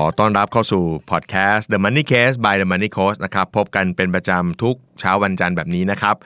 [0.00, 6.16] ขอต้อนรับเข้าสู่พอดแคสต์ The Money Case by The Money Coach นะครับ พบกันเป็นประจำทุกเช้าวันจันทร์แบบนี้นะครับ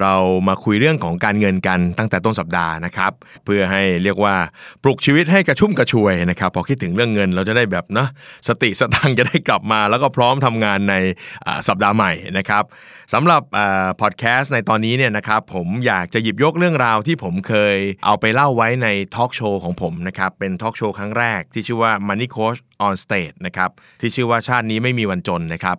[0.00, 0.14] เรา
[0.48, 3.12] มาคุยเรื่องของการเงินกันตั้งแต่ต้นสัปดาห์นะครับ
[3.44, 4.34] เพื่อให้เรียกว่า
[4.82, 8.08] ปลุกชีวิตให้กระชุ่มกระชวยนะครับพอคิดถึงเรื่องเงินเราจะได้แบบเนาะ
[8.48, 10.94] สติสตังค์จะได้กลับมา แล้วก็พร้อมทำงานใน
[11.68, 12.64] สัปดาห์ใหม่นะครับ
[13.12, 13.42] สำหรับ
[14.00, 25.76] พอดแคสต์ในตอนนี้เนี่ยนะครับผมอยากจะหยิบยกเรื่องราวที่ผมเคยเอาไปเล่าไว้ในทอล์กโชว์ของผมนะครับเป็นทอล์กโชว์ครั้งแรกที่ชื่อว่า Money Coach on Stage นะครับที่ชื่อว่าชาตินี้ไม่มีวันจนนะครับ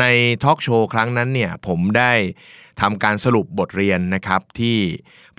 [0.00, 0.04] ใน
[0.44, 2.12] ทอล์กโชว์ครั้งนั้นเนี่ยผมได้
[2.80, 4.78] ทำการสรุปบทเรียนนะครับที่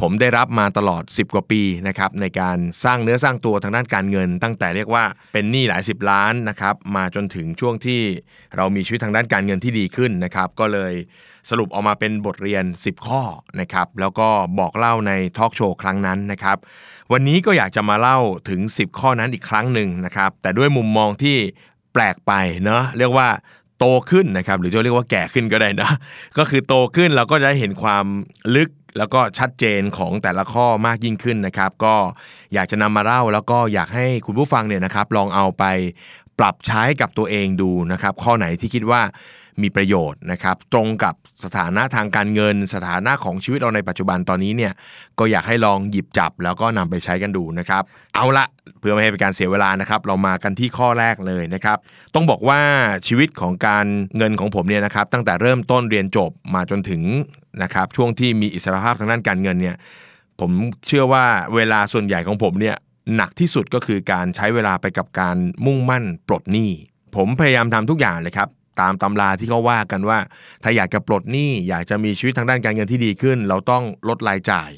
[0.02, 8.02] ผมได้รับมาตลอด 10 กว่าปีนะครับในการสร้างเนื้อสร้างตัวทางด้านการเงิน ตั้งแต่เรียกว่าเป็นหนี้หลาย 10 ล้านนะครับมาจนถึงช่วงที่
[8.55, 10.94] เรามีชีวิตทางด้านการเงินที่ดีขึ้นนะครับก็เลย
[11.50, 13.22] สรุปออกมาเป็นบทเรียน 10 ข้อ
[13.59, 14.27] นะครับแล้วก็
[14.59, 16.58] บอกเล่าในทอล์กโชว์ครั้งนั้นนะครับ
[17.11, 21.38] วันนี้ก็อยากจะมาเล่าถึง 10 ข้อนั้นอีกครั้งหนึ่งนะครับแต่ด้วยมุมมองที่
[21.94, 22.33] แปลกไป
[22.64, 23.27] เนาะเรียกว่า
[23.79, 25.89] โตขึ้นนะครับหรือจะเรียกว่าแก่ขึ้นก็ได้นะ
[26.37, 28.05] ก็คือโตขึ้นเราก็จะเห็นความ
[28.55, 31.95] ลึกแล้วก็ชัดเจนของแต่ละข้อมากยิ่งขึ้นนะครับ ก็
[32.53, 35.63] อยากจะนำมาเล่าแล้วก็อยากให้คุณผู้ฟังเนี่ยนะครับ ลองเอาไป
[36.39, 39.01] ปรับใช้กับตัวเองดูนะครับ ข้อไหนที่คิดว่า
[39.61, 44.73] มีประโยชน์นะครับตรงกับสถานะทางการเงิน สถานะของชีวิตเราในปัจจุบันตอนนี้เนี่ย
[45.20, 47.83] ก็อยากให้ลองหยิบจับแล้วก็นำไปใช้กันดูนะครับ
[48.16, 48.45] เอาละ
[48.80, 51.78] เพื่อไม่ให้เป็นการเสียเวลานะครับ เรามากันที่ข้อแรกเลยนะครับ
[52.16, 52.59] ต้องบอกว่า
[53.08, 53.86] ชีวิตของการ
[54.17, 57.02] เงินของผมเนี่ยนะครับตั้งแต่เริ่มต้นเรียนจบมาจนถึง
[57.64, 59.76] นะครับช่วงที่มีอิสรภาพทางด้านการเงินเนี่ย
[60.39, 60.52] ผม
[60.88, 62.76] เชื่อว่าเวลาส่วนใหญ่ของผมเนี่ย
[63.15, 66.71] หนักที่สุดก็คือการใช้เวลาไปกับการมุ่งมั่นปลดหนี้
[67.15, 68.49] ผมพยายามทำทุกอย่างเลยครับ
[68.81, 70.19] ตามตำราที่เขาว่ากันว่า
[70.63, 74.69] ถ้าอยากจะปลดหนี้อยากจะมีชีวิตทางด้านการเงินที่ดีขึ้น เราต้องลดรายจ่าย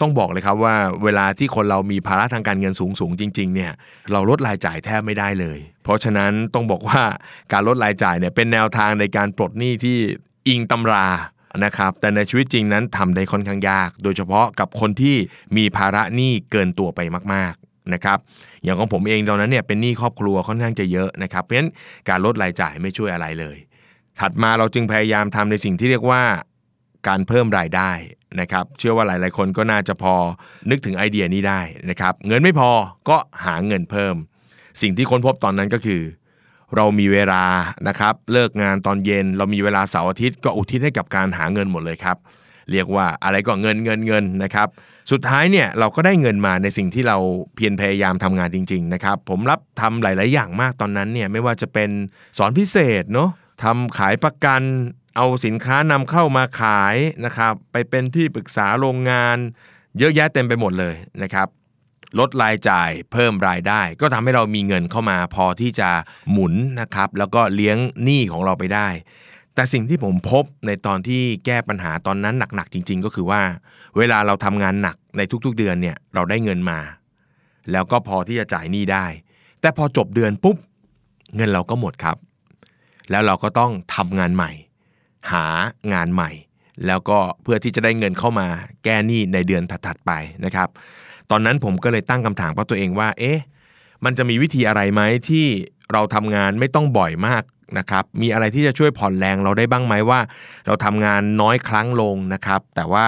[0.00, 0.74] ต้องบอกเลยครับว่า
[1.04, 3.72] เวลาที่คนเรามีภาระทางการเงินสูงสูงๆจริงๆเนี่ย
[4.12, 7.02] เราลดรายจ่ายแทบไม่ได้เลย เพราะฉะนั้นต้องบอกว่า
[7.52, 9.98] การลดรายจ่ายเนี่ยเป็นแนวทางในการปลดหนี้ที่
[10.48, 11.06] อิงตำรา
[11.64, 15.16] นะครับแต่ในชีวิตจริงนั้นทำได้ค่อนข้างยาก โดยเฉพาะกับคนที่
[15.56, 17.00] มีภาระหนี้เกินตัวไป
[17.32, 18.18] มากๆนะครับ
[18.64, 21.70] อย่างของผมเองตอนนั้นเนี่ยเป็นหนี้ครอบครัวค่อนข้างจะเยอะนะครับ เพราะฉะนั้น
[22.08, 23.56] การลดรายจ่ายไม่ช่วยอะไรเลย
[24.20, 26.22] ถัดมาเราจึงพยายามทำในสิ่งที่เรียกว่า
[27.08, 27.90] การเพิ่มรายได้
[28.40, 30.14] นะครับ เชื่อว่าหลาย ๆ คนก็น่าจะพอ
[30.70, 31.60] นึกถึงไอเดียนี้ได้
[31.90, 32.70] นะครับ เงินไม่พอ
[33.08, 34.14] ก็หาเงินเพิ่ม
[34.80, 36.02] สิ่งที่ค้นพบตอนนั้นก็คือ
[36.76, 37.44] เรามีเวลา
[37.88, 42.16] นะครับ เลิกงานตอนเย็น เรามีเวลาเสาร์อาทิตย์ก็อุทิศให้กับการหาเงินหมดเลยครับ
[42.70, 44.68] เรียกว่าอะไรก็เงินเงินเงินนะครับ
[45.10, 47.16] สุดท้ายเนี่ยเราก็ได้เงินมาในสิ่งที่เรา
[47.54, 51.90] เพียรพยายามทำงานจริง ๆ นะครับ ผมรับทำหลาย ๆ อย่างมากตอนนั้นเนี่ยไม่ว่าจะเป็น
[52.38, 53.30] สอนพิเศษเนาะ
[53.62, 54.62] ทำขายประกัน
[55.16, 59.36] เอาสินค้านำเข้ามาขายนะครับ ไปเป็นที่ปรึกษาโรงงาน
[59.98, 61.48] เยอะแยะเต็มไปหมดเลยนะครับ
[62.18, 65.90] ลดรายจ่ายเพิ่มรายได้ ก็ทำให้เรามีเงินเข้ามาพอที่จะ
[66.30, 68.88] หมุนนะครับ แล้วก็เลี้ยงหนี้ของเราไปได้
[69.54, 73.42] แต่สิ่งที่ผมพบในตอนที่แก้ปัญหาตอนนั้นหนักๆจริง ๆ ก็คือว่า
[73.98, 76.78] เวลาเราทำงานหนัก ในทุกๆเดือนเนี่ยเราได้เงินมา
[77.72, 79.06] แล้วก็พอที่จะจ่ายหนี้ได้
[79.60, 80.56] แต่พอจบเดือนปุ๊บ
[81.36, 82.16] เงินเราก็หมดครับ
[83.10, 84.50] แล้วเราก็ต้องทำงานใหม่
[85.32, 85.46] หา
[85.92, 86.30] งานใหม่
[86.86, 88.46] แล้วก็เพื่อที่จะได้เงินเข้ามา
[88.84, 90.12] แก้หนี้ในเดือนถัดๆไป
[90.44, 90.68] นะครับ
[91.30, 93.38] ตอนนั้นผมก็เลยตั้งคำถามกับตัวเองว่า เอ๊ะ
[94.04, 95.46] มันจะมีวิธีอะไรไหมที่
[95.92, 97.42] เราทำงานไม่ต้องบ่อยมาก
[97.78, 100.20] นะครับมีอะไรที่จะช่วยผ่อนแรงเราได้บ้างไหมว่า
[100.66, 103.06] เราทำงานน้อยครั้งลงนะครับ แต่ว่า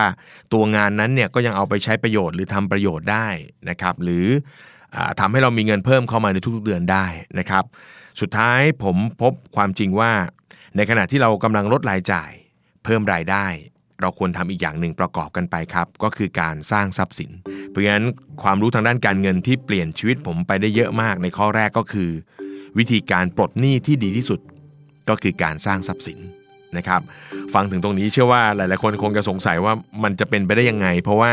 [0.52, 3.26] ตัวงานนั้นเนี่ยก็ยังเอาไปใช้ประโยชน์หรือทำประโยชน์ได้
[3.68, 4.26] นะครับหรือ
[4.94, 7.06] อาทำให้เรามีเงินเพิ่มเข้ามาในทุกๆเดือนได้
[7.38, 7.64] นะครับ
[8.20, 10.12] สุดท้ายผมพบความจริงว่า
[10.76, 12.30] ในขณะที่เรากำลังลดรายจ่าย
[12.84, 13.46] เพิ่มรายได้
[14.00, 17.30] เราควรทำอีกอย่างหนึ่งประกอบกันไปครับ ก็คือการสร้างทรัพย์สิน
[17.68, 18.06] เพราะฉะนั้น
[18.42, 22.10] ความรู้ทางด้านการเงินที่เปลี่ยนชีวิตผมไปได้เยอะมากในข้อแรกก็คือ
[22.78, 24.40] วิธีการปลดหนี้ที่ดีที่สุด
[25.08, 26.18] ก็คือการสร้างทรัพย์สิน
[26.76, 27.00] นะครับ
[27.54, 29.72] ฟังถึงตรงนี้เชื่อว่าหลาย ๆ คนคงจะสงสัยว่า
[30.02, 31.32] มันจะเป็นไปได้ยังไง เพราะว่า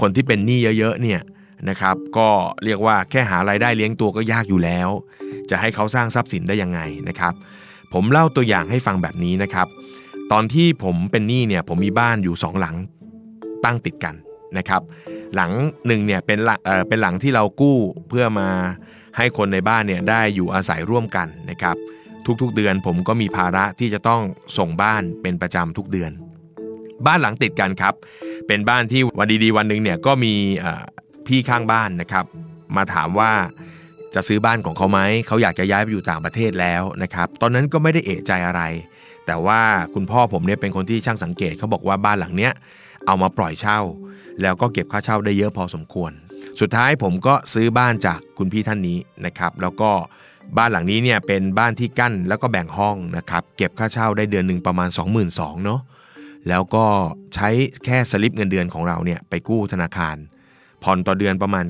[0.00, 1.20] คนที่เป็นหนี้เยอะ ๆ เนี่ย
[1.68, 2.28] นะครับก็
[2.64, 4.88] เรียกว่าแค่หารายได้เลี้ยงตัวก็ยากอยู่แล้ว
[5.50, 7.34] จะให้เขาสร้างทรัพย์สินได้ยังไงนะครับ
[7.92, 9.66] ผมเล่าตัวอย่างให้ฟังแบบนี้นะครับ
[10.32, 12.76] ตอนที่ผมเป็นหนี้เนี่ยผมมีบ้านอยู่สองหลัง
[13.64, 14.14] ตั้งติดกัน
[14.58, 14.82] นะครับ
[15.34, 15.50] หลัง
[15.86, 16.58] หนึ่งเนี่ยเป็นหลัง
[16.88, 17.76] เป็นหลังที่เรากู้
[18.08, 18.48] เพื่อมา
[19.16, 21.76] ให้คนในบ้านเนี่ยได้อยู่อาศัยร่วมกันนะครับ
[22.42, 24.20] ทุกๆเดือนผมก็มีภาระที่จะต้อง
[24.58, 26.10] ส่งบ้านเป็นประจำทุกเดือน
[27.06, 27.94] บ้านหลังติดกันครับ
[28.46, 30.34] เป็นบ้านที่วันดีๆวันหนึ่งเนี่ยก็มี
[31.26, 32.24] พี่ข้างบ้านนะครับ
[32.76, 33.30] มาถามว่า
[34.14, 38.62] จะซื้อบ้านของเขาไหมเขาอยากจะย้ายไปอยู่ต่างประเทศแล้วนะครับ ตอนนั้นก็ไม่ได้เอะใจอะไร
[39.26, 39.60] แต่ว่า
[39.94, 42.52] คุณพ่อผมเนี่ยเป็นคนที่ช่างสังเกตเขาบอกว่าบ้านหลังเนี้ย
[43.06, 43.80] เอามาปล่อยเช่า
[44.42, 46.12] แล้วก็เก็บค่าเช่าได้เยอะพอสมควร
[46.60, 49.90] สุดท้ายผมก็ซื้อบ้านจากคุณพี่ท่านนี้นะครับ แล้วก็
[50.56, 54.88] บ้านหลังนี้เนี่ยเป็นบ้านที่กั้นแล้วก็แบ่งห้องนะครับ เก็บค่าเช่าได้เดือนหนึ่งประมาณ
[55.26, 55.80] 22,000เนาะ
[56.48, 56.84] แล้วก็
[57.34, 57.48] ใช้
[57.84, 60.16] แค่สลิปเงินเดือนของเราเนี่ยไปกู้ธนาคาร
[60.82, 61.64] ผ่อนต่อเดือนประมาณ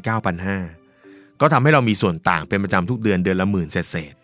[0.69, 4.15] 9,500 ก็ทำให้เรามีส่วนต่างเป็นประจำทุกเดือนเดือนละหมื่นเศษ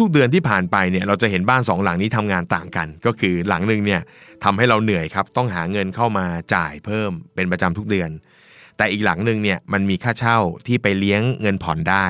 [0.00, 4.00] ทุกๆเดือนที่ผ่านไปเนี่ยเราจะเห็นบ้านสองหลังนี้ทำงานต่างกัน ก็คือหลังหนึ่งเนี่ย
[4.44, 8.10] ทำให้เราเหนื่อยครับต้องหาเงินเข้ามาจ่ายเพิ่มเป็นประจำทุกเดือน
[8.76, 12.06] แต่อีกหลังหนึ่งเนี่ยมันมีค่าเช่าที่ไปเลี้ยงเงินผ่อนได้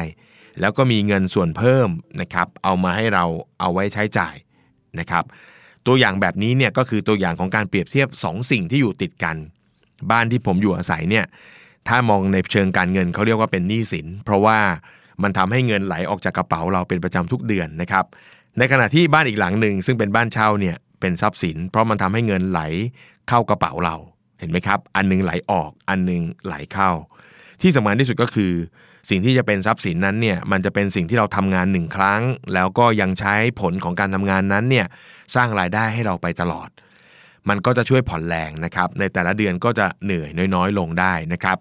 [0.60, 1.88] แล้วก็มีเงินส่วนเพิ่ม
[2.20, 3.24] นะครับเอามาให้เรา
[3.60, 4.34] เอาไว้ใช้จ่าย
[5.00, 5.24] นะครับ
[5.86, 9.36] ตัวอย่างแบบนี้เนี่ยก็คือตัวอย่างของการเปรียบเทียบ 2 สิ่งที่อยู่ติดกัน
[10.10, 11.24] บ้านที่ผมอยู่อาศัยเนี่ย
[11.88, 14.58] ถ้ามองในเชิงการเงินเขาเรียกว่าเป็นหนี้สิน เพราะว่า
[15.22, 18.04] มันทำให้เงินไหลออกจากกระเป๋าเราเป็นประจำทุกเดือนนะครับ
[18.58, 22.60] ในขณะที่บ้านอีกหลังหนึ่งซึ่งเป็นบ้านเช่าเนี่ยเป็นทรัพย์สิน เพราะมันทำให้เงินไหล
[23.28, 23.96] เข้ากระเป๋าเรา
[24.38, 26.90] เห็นไหมครับ อันนึงไหลออกอันนึงไหลเข้า
[27.62, 28.52] ที่สำคัญที่สุดก็คือ
[29.10, 32.22] สิ่งที่จะเป็นทรัพย์สินนั้นเนี่ยมันจะเป็นสิ่งที่เราทำงานหนึ่งครั้ง
[32.54, 34.86] แล้วก็ยังใช้ผลของการทำงานนั้นเนี่ย
[35.34, 36.68] สร้างรายได้ให้เราไปตลอด
[37.48, 41.56] มันก็จะช่วยผ่อนแรงนะครับในแต่ละเดือนก็จะเหนื่อยน้อยๆ ลงได้นะครับ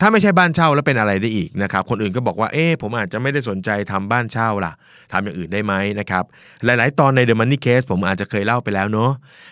[0.00, 4.72] ถ้าไม่ใช่บ้านเช่าแล้วเป็นอะไรได้อีกนะครับ คนอื่นก็บอกว่าเอ๊ะผมอาจจะไม่ได้สนใจทำบ้านเช่าล่ะ
[5.12, 6.24] ทำอย่างอื่นได้ไหมนะครับ
[6.64, 9.10] หลาย ๆ ตอนใน The Money Case ผมอาจจะเคยเล่าไปแล้วเนาะ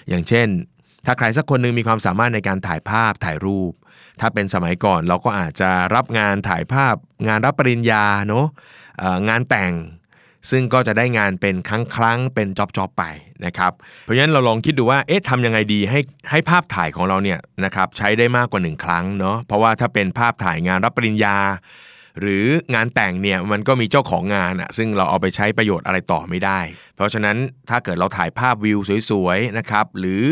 [0.08, 0.48] อย่างเช่น
[1.06, 3.72] ถ้าใครสักคนนึงมีความสามารถในการถ่ายภาพถ่ายรูป
[4.20, 6.94] ถ้าเป็นสมัยก่อนเราก็อาจจะรับงานถ่ายภาพ
[7.28, 8.46] งานรับปริญญาเนาะ
[9.28, 9.72] งานแต่ง
[10.50, 13.04] ซึ่งก็จะได้งานเป็นครั้งครั้งเป็นจ็อบจอบไป
[13.46, 13.72] นะครับ
[14.04, 21.36] เพราะฉะนั้นเราลองคิดดูว่า เอ๊ะทำยังไงดีให้ให้ภาพถ่ายของเราเนี่ยนะครับใช้ได้มากกว่า 1 ครั้งเนาะ เพราะว่าถ้าเป็นภาพถ่ายงานรับปริญญา
[22.20, 26.60] หรืองานแต่งเนี่ยมันก็มีเจ้าของงานอะซึ่งเราเอาไปใช้ประโยชน์อะไรต่อไม่ได้
[26.96, 27.36] เพราะฉะนั้น
[27.68, 28.78] ถ้าเกิดเราถ่ายภาพวิว
[29.10, 30.22] สวยๆนะครับหรือ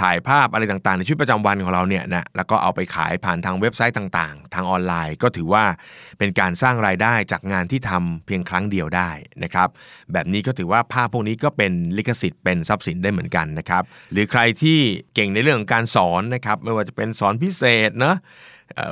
[0.00, 5.64] ถ่ายภาพอะไรต่างๆ ในชีวิตประจำวันของเราเนี่ยนะแล้วก็เอาไปขายผ่านทางเว็บไซต์ต่างๆ ทางออนไลน์ก็ถือว่า
[6.18, 9.10] เป็นการสร้างรายได้จากงานที่ทำเพียงครั้งเดียวได้
[9.42, 9.68] นะครับ
[10.12, 13.82] แบบนี้ก็ถือว่าภาพพวกนี้ก็เป็นลิขสิทธิ์เป็นทรัพย์สินได้เหมือนกันนะครับ
[14.12, 14.78] หรือใครที่
[15.14, 18.16] เก่งในเรื่องของการสอนนะครับ ไม่ว่าจะเป็นสอนพิเศษเนาะ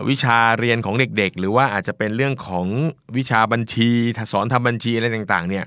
[0.08, 2.66] วิชาเรียนของเด็กๆ หรือว่าอาจจะเป็นเรื่องของ
[3.16, 3.90] วิชาบัญชี
[4.32, 5.66] สอนทำบัญชีอะไรต่างๆเนี่ย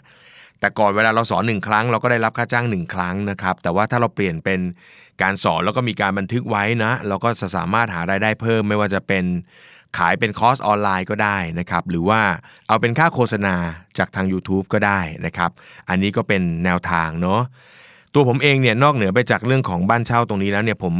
[0.59, 4.59] แต่ก่อนเวลาเราสอนหนึ่งครั้งเราก็ได้รับค่าจ้างหนึ่งครั้งนะครับแต่ว่าถ้าเราเปลี่ยนเป็น
[5.21, 9.25] การสอนแล้วก็มีการบันทึกไว้นะเราก็จะสามารถหารายได้เพิ่มไม่ว่าจะเป็น
[9.97, 12.21] ขายเป็นคอร์สออนไลน์ก็ได้นะครับหรือว่า
[12.67, 13.55] เอาเป็นค่าโฆษณา
[13.97, 15.51] จากทาง YouTube ก็ได้นะครับ
[15.89, 17.41] อันนี้ก็เป็นแนวทางเนาะ
[18.13, 20.95] ตัวผมเองเนี่ยนอกเหนือไปจากเรื่องของบ้านเช่าตรงนี้แล้วเนี่ยผม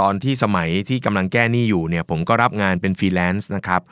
[0.00, 3.82] ตอนที่สมัยที่กำลังแก้หนี้อยู่เนี่ยผมก็รับงานเป็นฟรีแลนซ์นะครับ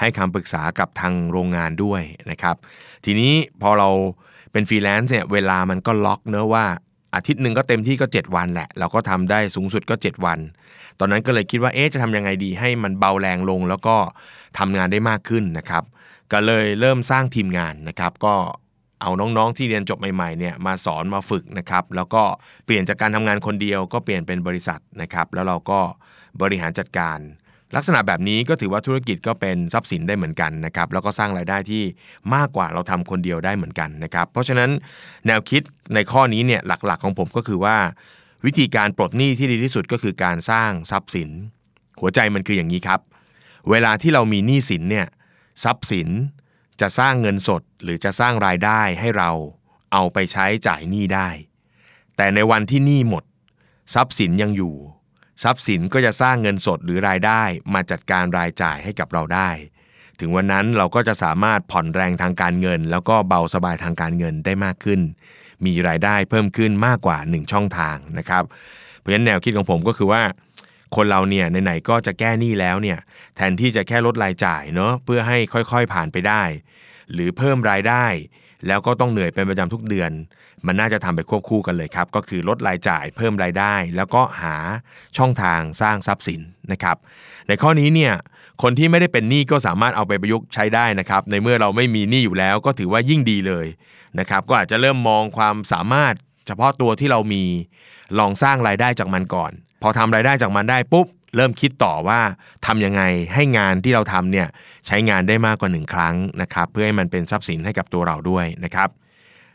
[0.00, 2.56] ให้คำปรึกษากับทางโรงงานด้วยนะครับ
[3.04, 3.32] ทีนี้
[3.62, 3.88] พอเรา
[4.52, 6.66] เป็นฟรีแลนซ์เนี่ยเวลามันก็ล็อกเนอะว่า
[7.14, 10.38] อาทิตย์หนึ่งก็เต็มที่ก็ 7 วันแหละ เราก็ทำได้สูงสุดก็ 7 วัน
[10.98, 13.96] ตอนนั้นก็เลยคิดว่าเอ๊ะจะทำยังไงดีให้มันเบาแรงลงแล้วก็
[14.58, 15.84] ทำงานได้มากขึ้นนะครับ
[16.32, 18.34] ก็เลยเริ่มสร้างทีมงานนะครับ ก็
[19.00, 22.22] เอาน้องๆที่เรียนจบใหม่ๆเนี่ยมาสอนมาฝึกนะครับ แล้วก็
[22.64, 25.80] เปลี่ยนจากการทำงานคนเดียว ก็เปลี่ยนเป็นบริษัทนะครับ แล้วเราก็
[26.42, 27.18] บริหารจัดการ
[27.76, 31.82] ลักษณะแบบนี้ก็ถือว่าธุรกิจก็เป็นทรัพย์สินได้เหมือนกันนะครับแล้วก็สร้างรายได้ที่
[32.34, 34.70] มากกว่าเราทำคนเดียวได้เหมือนกันนะครับเพราะฉะนั้น
[35.26, 35.62] แนวคิด
[35.94, 37.76] ในข้อนี้เนี่ยหลักๆของผมก็คือว่า
[38.46, 41.30] วิธีการปลดหนี้ที่ดีที่สุดก็คือการสร้างทรัพย์สิน
[42.00, 43.00] หัวใจมันคืออย่างนี้ครับ
[43.70, 45.06] เวลาที่เรามีหนี้สินเนี่ย
[45.64, 46.08] ทรัพย์สิน
[46.80, 49.30] จะสร้างเงินสดหรือจะสร้างรายได้ให้เรา
[49.92, 51.28] เอาไปใช้จ่ายหนี้ได้
[52.16, 53.24] แต่ในวันที่หนี้หมด
[53.94, 54.74] ทรัพย์สินยังอยู่
[55.42, 57.42] ทรัพย์สินก็จะสร้างเงินสดหรือรายได้
[57.74, 59.50] มาจัดการรายจ่ายให้กับเราได้
[60.20, 65.00] ถึงวันนั้นเราก็จะสามารถผ่อนแรงทางการเงิน แล้วก็เบาสบายทางการเงินได้มากขึ้น
[65.66, 68.44] มีรายได้เพิ่มขึ้นมากกว่า 1 ช่องทางนะครับ
[68.98, 70.22] เพราะฉะนั้นแนวคิดของผมก็คือว่า
[70.96, 72.98] คนเราเนี่ยไหนๆก็จะแก้หนี้แล้วเนี่ย
[73.36, 76.42] แทนที่จะแค่ลดรายจ่ายเนาะเพื่อให้ค่อยๆผ่านไปได้
[77.12, 78.06] หรือเพิ่มรายได้
[78.66, 80.10] แล้วก็ต้องเหนื่อยเป็นประจำทุกเดือน
[80.66, 84.56] มันน่าจะทำไปควบคู่กันเลยครับ ก็คือลดรายจ่ายเพิ่มรายได้ แล้วก็หา
[85.16, 86.40] ช่องทางสร้างทรัพย์สิน
[86.72, 86.96] นะครับ
[87.48, 88.12] ในข้อนี้เนี่ย
[88.62, 93.66] คนที่ไม่ได้เป็นหนี้ก็สามารถเอาไปประยุกต์ใช้ได้นะครับ ในเมื่อเราไม่มีหนี้อยู่แล้วก็ถือว่ายิ่งดีเลย
[94.18, 96.14] นะครับ ก็อาจจะเริ่มมองความสามารถ
[96.46, 97.44] เฉพาะตัวที่เรามี
[98.18, 99.52] ลองสร้างรายได้จากมันก่อน
[99.82, 102.20] พอทำรายได้จากมันได้ปุ๊บเริ่มคิดต่อว่า
[102.66, 103.02] ทํำยังไง
[103.34, 104.48] ให้งานที่เราทำเนี่ย
[104.86, 108.88] ใช้งานได้มากกว่าหนึ่งครั้งนะครับ เพื่อให้มันเป็นทรัพย์สินให้กับตัวเราด้วยนะครับ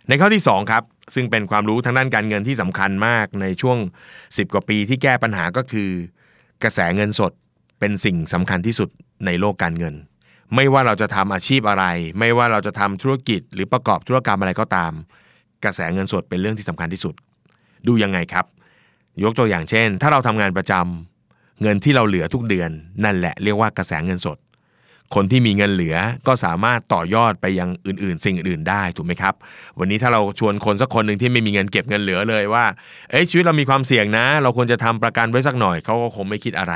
[0.07, 0.83] ในข้อที่2ครับ
[1.13, 3.77] ซึ่งเป็นความรู้ทางด้านการเงินที่สำคัญมากในช่วง
[4.17, 5.89] 10 กว่าปีที่แก้ปัญหาก็คือ
[6.63, 7.31] กระแสเงินสด
[7.79, 8.89] เป็นสิ่งสำคัญที่สุด
[9.25, 9.95] ในโลกการเงิน
[10.55, 11.85] ไม่ว่าเราจะทำอาชีพอะไร
[12.19, 14.91] ไม่ว่าเราจะทำธุรกิจ หรือประกอบธุรกรรมอะไรก็ตาม
[15.63, 17.15] กระแสเงินสดเป็นเรื่องที่สำคัญที่สุด
[17.87, 18.45] ดูยังไงครับ
[19.23, 22.69] ยกตัวอย่างเช่น ถ้าเราทำงานประจำเงินที่เราเหลือทุกเดือน
[23.03, 24.37] นั่นแหละเรียกว่ากระแสเงินสด
[25.15, 25.97] คนที่มีเงินเหลือ
[26.27, 29.33] ก็สามารถต่อยอดไปยังอื่นๆ สิ่งอื่นๆได้ถูกไหมครับ
[29.79, 32.65] วันนี้ถ้าเราชวนคนสักคนหนึ่งที่ไม่มีเงินเก็บเงินเหลือเลยว่า
[33.11, 36.75] เอ้ยชีวิตเรามีความเสี่ยงนะ เราควรจะทำประกันไว้สักหน่อยเขาก็คงไม่คิดอะไร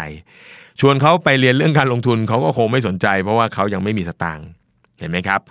[0.79, 4.47] ชวนเขาไปเรียนเรื่องการลงทุนเขาก็คงไม่สนใจ เพราะว่าเขายังไม่มีสตางค์
[4.99, 5.41] เห็นไหมครับ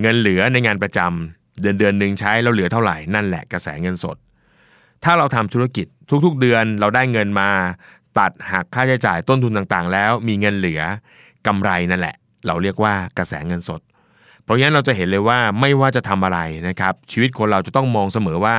[0.00, 4.16] เงินเหลือในงานประจำเดือนเดือนหนึ่งใช้แล้วเหลือเท่าไหร่นั่นแหละกระแสเงินสด
[5.04, 5.86] ถ้าเราทำธุรกิจ
[6.24, 7.50] ทุกๆเดือนเราได้เงินมา
[8.18, 10.82] ตัดหักค่าใช้จ่ายต้นทุนต่างๆ แล้วมีเงินเหลือ
[11.46, 12.16] กำไรนั่นแหละ
[12.46, 13.80] เราเรียกว่ากระแสเงินสด
[14.42, 18.56] เพราะงั้นเราจะเห็นเลยว่าไม่ว่าจะทำอะไรนะครับ ชีวิตคนเราจะต้องมองเสมอว่า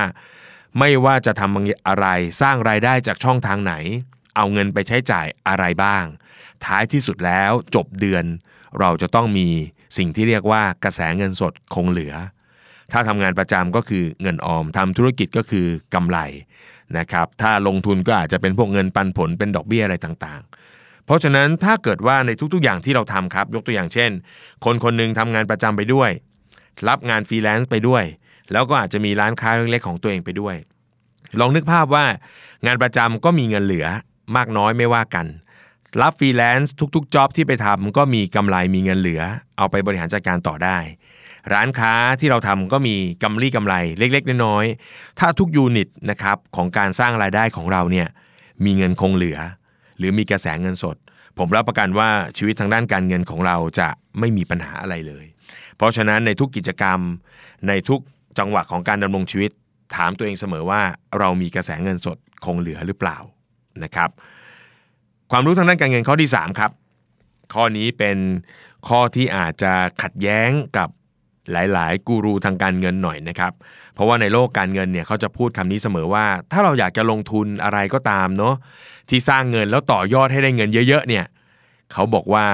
[0.78, 2.06] ไม่ว่าจะทำอะไร
[2.40, 3.74] สร้างรายได้จากช่องทางไหน
[4.36, 6.04] เอาเงินไปใช้จ่ายอะไรบ้าง
[6.64, 8.24] ท้ายที่สุดแล้วจบเดือน
[8.78, 9.48] เราจะต้องมี
[9.96, 12.14] สิ่งที่เรียกว่ากระแสเงินสดคงเหลือ
[12.92, 16.18] ถ้าทำงานประจำก็คือเงินออมทำธุรกิจก็คือกำไร
[16.98, 20.59] นะครับ ถ้าลงทุนก็อาจจะเป็นพวกเงินปันผลเป็นดอกเบี้ยอะไรต่างๆ
[21.10, 24.10] เพราะฉะนั้นถ้าเกิดว่าในทุกๆอย่างที่เราทำครับ ยกตัวอย่างเช่น
[24.64, 26.10] คนคนหนึ่งทำงานประจำไปด้วย
[26.88, 28.04] รับงานฟรีแลนซ์ไปด้วย
[28.52, 30.54] แล้วก็อาจจะมีร้านค้าเล็กๆของตัวเองไปด้วย
[31.40, 32.04] ลองนึกภาพว่า
[32.66, 33.86] งานประจำก็มีเงินเหลือ
[34.36, 35.26] มากน้อยไม่ว่ากัน
[36.00, 39.22] รับฟรีแลนซ์ทุกๆ job ที่ไปทำก็มีกำไรมีเงินเหลือ
[39.56, 40.78] เอาไปบริหารจัดการต่อได้
[41.52, 48.08] ร้านค้าที่เราทำก็มีกำไรกำไรเล็กๆ น้อยๆ ถ้าทุกยูนิตนะครับของการสร้างรายได้ของเราเนี่ย
[48.64, 49.38] มีเงินคงเหลือ
[50.00, 50.96] หรือมีกระแสเงินสด
[51.38, 53.88] ผมรับประกันว่าชีวิตทางด้านการเงินของเราจะ
[54.18, 55.24] ไม่มีปัญหาอะไรเลย
[55.76, 56.98] เพราะฉะนั้นในทุกกิจกรรม
[57.68, 58.00] ในทุก
[58.38, 59.50] จังหวะของการดำรงชีวิต
[59.96, 60.80] ถามตัวเองเสมอว่า
[61.18, 63.18] เรามีกระแสเงินสดคงเหลือหรือเปล่า
[63.84, 64.10] นะครับ
[65.30, 66.70] ความรู้ทางด้านการเงินข้อที่ 3 ครับ
[67.54, 68.18] ข้อนี้เป็น
[68.88, 70.88] ข้อที่อาจจะขัดแย้งกับ
[71.52, 73.52] หลาย ๆ กูรูทางการเงินหน่อยนะครับ
[74.00, 78.54] ราะว่าในโลกการเงินเนี่ยเขาจะพูดคำนี้เสมอว่า ถ้าเราอยากจะลงทุนอะไรก็ตามเนาะ
[79.08, 81.24] ที่สร้างเงินแล้วต่อยอดให้ได้เงินเยอะๆเนี่ย
[81.92, 82.46] เขาบอกว่า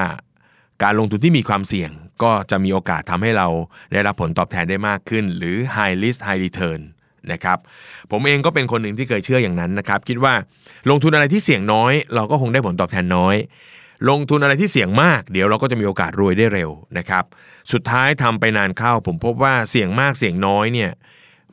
[0.83, 1.91] การลงทุนที่มีความเสี่ยง
[2.23, 3.49] ก็จะมีโอกาสทำให้เรา
[3.93, 6.81] ได้รับผลตอบแทนได้มากขึ้น หรือ high risk high return
[7.33, 7.59] นะครับ
[8.11, 10.35] ผมเองก็เป็นคนหนึ่งที่เคยเชื่ออย่างนั้นนะครับคิดว่า
[10.91, 13.37] ลงทุนอะไรที่เสี่ยงน้อย เราก็คงได้ผลตอบแทนน้อย
[14.09, 17.25] ลงทุนอะไรที่เสี่ยงมาก เดี๋ยวเราก็จะมีโอกาสรวยได้เร็วนะครับ
[17.73, 20.91] สุดท้ายทำไปนานเข้า ผมพบว่าเสี่ยงมากเสี่ยงน้อยเนี่ย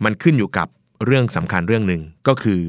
[0.05, 0.67] มันขึ้นอยู่กับ
[1.05, 2.62] เรื่องสำคัญเรื่องหนึ่งก็คือ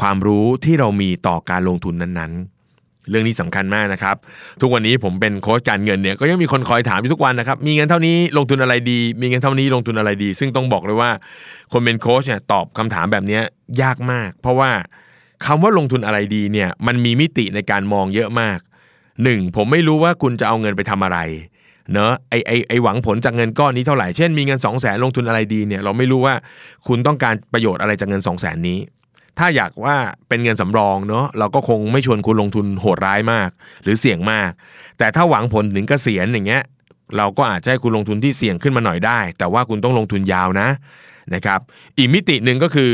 [0.00, 4.16] ความรู้ที่เรามีต่อการลงทุนนั้นๆ เรื่องนี้สำคัญมากนะครับ
[4.60, 11.10] ทุกวันนี้ผมเป็นโค้ชการเงินเนี่ยก็ยังมีคนคอยถามอยู่ทุกวันนะครับ มีเงินเท่านี้ลงทุนอะไรดี มีเงินเท่านี้ลงทุนอะไรดี ซึ่งต้องบอกเลยว่า
[11.72, 13.40] คนเป็นโค้ชเนี่ยตอบคำถามแบบนี้
[13.82, 14.70] ยากมาก เพราะว่า
[15.44, 18.58] คำว่าลงทุนอะไรดีเนี่ยมันมีมิติในการมองเยอะมาก
[19.22, 21.18] หนึ่งผมไม่รู้ว่าคุณจะเอาเงินไปทำอะไร
[21.92, 26.34] เนอะไอไอไอหวังผลจากเงินก้อนนี้เท่าไหร่ เช่นมีเงิน 2 0 0แสนลงทุนอะไรดีเนี่ยเราไม่รู้ว่า
[26.86, 28.78] คุณต้องการประโยชน์อะไรจากเงิน 2 0 0แสนนี้
[29.38, 29.96] ถ้าอยากว่า
[30.28, 33.50] เป็นเงินสำรองเนาะเราก็คงไม่ชวนคุณลงทุนโหดร้ายมาก
[33.82, 34.50] หรือเสี่ยงมาก
[34.98, 36.62] แต่ถ้าหวังผลถึงเกษียณอย่างเงี้ย
[37.16, 40.68] เราก็อาจจะให้คุณลงทุนที่เสี่ยงขึ้นมาหน่อยได้ แต่ว่าคุณต้องลงทุนยาวนะ
[41.34, 41.60] นะครับ
[41.98, 42.90] อีกมิติหนึ่งก็คือ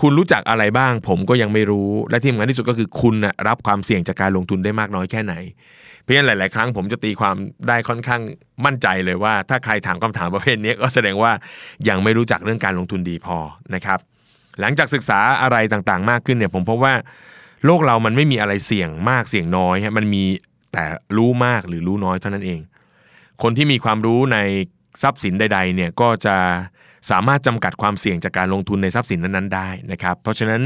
[0.00, 5.34] คุณรู้จักอะไรบ้าง ผมก็ยังไม่รู้และที่สำคัญที่สุดก็คือคุณนะรับความเสี่ยงจากการลงทุนได้มากน้อยแค่ไหน
[6.06, 7.36] เพราะฉะนั้นหลาย ๆ ครั้งผมจะตีความ
[7.68, 8.22] ได้ค่อนข้าง
[8.64, 11.32] มั่นใจเลยว่า ถ้าใครถามคำถามประเภทนี้ก็แสดงว่า
[11.88, 13.38] ยังไม่รู้จักเรื่องการลงทุนดีพอ
[13.74, 13.98] นะครับ
[14.60, 16.94] หลังจากศึกษาอะไรต่าง ๆ มากขึ้นเนี่ยผมพบว่า
[17.64, 20.24] โลกเรามันไม่มีอะไรเสี่ยงมากเสี่ยงน้อยฮะมันมี
[20.72, 20.84] แต่
[21.16, 22.60] รู้มากหรือรู้น้อยเท่านั้นเอง
[23.42, 24.38] คนที่มีความรู้ใน
[25.02, 26.36] ทรัพย์สินใด ๆ เนี่ยก็จะ
[27.10, 30.62] สามารถจำกัดความเสี่ยงจากการลงทุนในทรัพย์สินนั้น ๆ ได้นะครับ เพราะฉะนั้น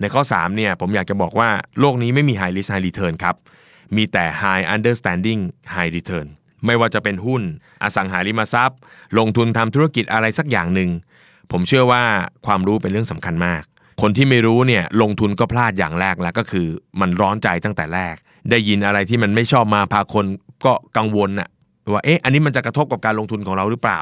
[0.00, 1.48] ในข้อ3เนี่ยผมอยากจะบอกว่า
[1.80, 3.36] โลกนี้ไม่มี high risk high return ครับ
[3.96, 5.40] มีแต่ high understanding
[5.74, 6.26] high return
[6.66, 7.42] ไม่ว่าจะเป็นหุ้น
[7.82, 8.78] อสังหาริมทรัพย์
[9.18, 10.90] ลงทุนทำธุรกิจอะไรสักอย่างหนึ่ง
[11.52, 12.02] ผมเชื่อว่า
[12.46, 13.62] ความรู้เป็นเรื่องสำคัญมาก
[14.00, 16.66] คนที่ไม่รู้เนี่ยลงทุนก็พลาดอย่างแรกแล้วก็คือ
[17.00, 18.14] มันร้อนใจตั้งแต่แรก
[18.50, 20.26] ได้ยินอะไรที่มันไม่ชอบมาพาคน
[20.64, 21.48] ก็กังวลน่ะ
[21.92, 24.00] ว่าเอ๊ะอันนี้มันจะกระทบกับการลงทุนของเราหรือเปล่า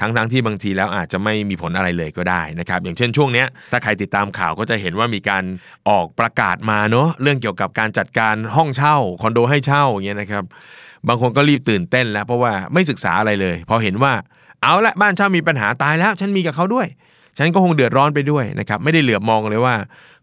[0.00, 5.44] ทั้งๆทที่บางทีแล้วอาจจะไม่มีผลอะไรเลยก็ได้นะครับอย่างเช่นช่วงเนี้ยถ้าใครติดตามข่าวก็จะเห็นว่ามีการ
[5.88, 10.44] ออกประกาศมาเนาะเรื่องเกี่ยวกับการจัดการห้องเช่าคอนโดให้เช่าอย่างเงี้ยนะครับ
[11.08, 14.12] บางคนก็รีบตื่นเต้นแล้ว เพราะว่าไม่ศึกษาอะไรเลย พอเห็นว่า
[14.62, 16.86] เอาละบ้านเช่ามีปัญหาตายแล้ว ฉันมีกับเขาด้วย
[17.38, 19.74] ฉันก็คงเดือดร้อนไปด้วยนะครับไม่ได้เหลือบมองเลยว่า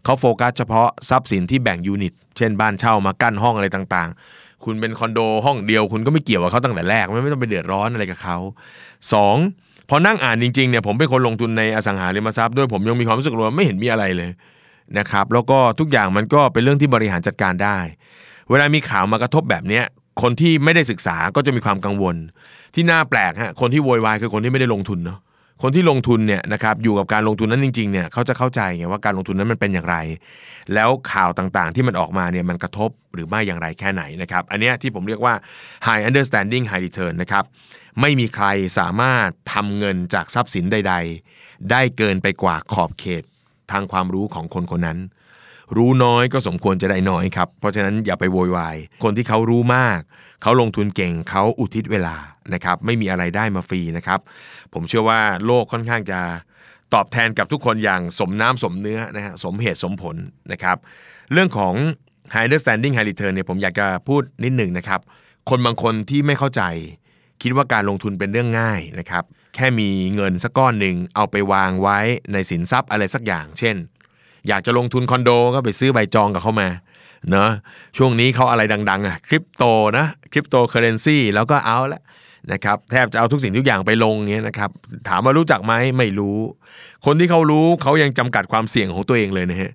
[0.03, 8.37] เขาโฟกัสเฉพาะทรัพย์สินที่แบ่ง unit เช่นบ้านเช่ามากั้นห้องอะไรต่างๆ คุณเป็นคอนโดห้องเดียว คุณก็ไม่เกี่ยวกับเขาตั้งแต่แรกไม่ต้องไปเดือดร้อนอะไรกับเขา
[9.13, 9.35] สอง
[9.89, 14.29] พอนั่งอ่านจริงๆเนี่ยผมเป็นคนลงทุนในอสังหาริมทรัพย์ด้วยผมยังมีความรู้สึกว่าไม่เห็นมีอะไรเลย
[14.97, 17.77] นะครับแล้วก็ทุกอย่างมันก็เป็นเรื่องที่บริหารจัดการได้
[18.49, 19.83] เวลามีข่าวมากระทบแบบเนี้ย
[20.21, 22.15] คนที่ไม่ได้ศึกษาก็จะมีความกังวล
[22.75, 25.19] ที่น่าแปลกฮะคนที่โวยวายคือคนที่ไม่ได้ลงทุนเนาะ
[25.61, 29.97] คนที่ลงทุนเนี่ยนะครับอยู่กับการลงทุนนั้นจริงๆเนี่ยเขาจะเข้าใจไงว่าการลงทุนนั้นมันเป็นอย่างไร
[30.73, 35.33] แล้วข่าวต่างๆ ที่มันออกมาเนี่ยมันกระทบหรือไม่อย่างไรแค่ไหนนะครับ อันนี้ที่ผมเรียกว่า
[35.85, 37.43] high understanding high return นะครับ
[38.01, 38.45] ไม่มีใคร
[38.79, 40.95] สามารถทำเงินจากทรัพย์สินใด
[41.31, 43.23] ๆ ได้เกินไปกว่าขอบเขต
[43.71, 44.99] ทางความรู้ของคนคนนั้น
[45.77, 49.99] รู้น้อยก็สมควรจะได้น้อยครับ เพราะฉะนั้นอย่าไปโวยวาย คนที่เขารู้มาก
[50.41, 52.15] เขาลงทุนเก่งเขาอุทิศเวลา
[52.53, 54.19] นะครับไม่มีอะไรได้มาฟรีนะครับ
[54.73, 56.19] ผมเชื่อว่าโลกค่อนข้างจะ
[56.93, 60.15] ตอบแทนกับทุกคนอย่างสมน้ำสมเนื้อนะฮะสมเหตุสมผล
[60.51, 60.77] นะครับ
[61.33, 61.73] เรื่องของ
[62.33, 64.99] high understanding high return เนี่ยผมอยากจะพูดนิดหนึ่งนะครับ
[65.49, 66.61] คนบางคนที่ไม่เข้าใจ
[67.41, 69.23] คิดว่าการลงทุนเป็นเรื่องง่ายนะครับ
[69.55, 71.99] แค่มีเงินสักก้อนหนึ่งเอาไปวางไว้
[72.33, 73.75] ในสินทรัพย์อะไรสักอย่าง เช่น
[74.47, 76.69] อยากจะลงทุนคอนโดก็ไปซื้อใบจองกับเขามา
[77.31, 77.49] เนาะ
[77.97, 79.63] ช่วงนี้เขาอะไรดัง ๆอะคริปโต
[79.97, 82.01] นะคริปโตเคอร์เรนซีแล้วก็เอาละ
[82.51, 84.69] นะครับแทบจะเอาทุกสิ่งทุกอย่างไปลงเงี้ยนะครับ
[85.09, 86.37] ถามว่ารู้จักไหมไม่รู้
[87.05, 89.71] คนที่เขารู้เขายังจำกัดความเสี่ยงของตัวเองเลยนะฮะ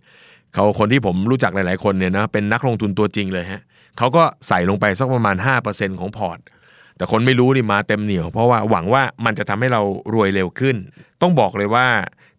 [0.55, 3.63] เขาคนที่ผมรู้จักหลาย ๆ คนเนี่ยนะเป็นนักลงทุนตัวจริงเลยฮะ
[3.99, 5.37] เขาก็ใส่ลงไปสักประมาณ
[5.69, 6.39] 5%ของพอร์ต
[6.97, 9.83] แต่คนไม่รู้นี่มาเต็มเหนียว เพราะว่าหวังว่ามันจะทำให้เรา
[10.15, 10.77] รวยเร็วขึ้น
[11.23, 11.87] ต้องบอกเลยว่า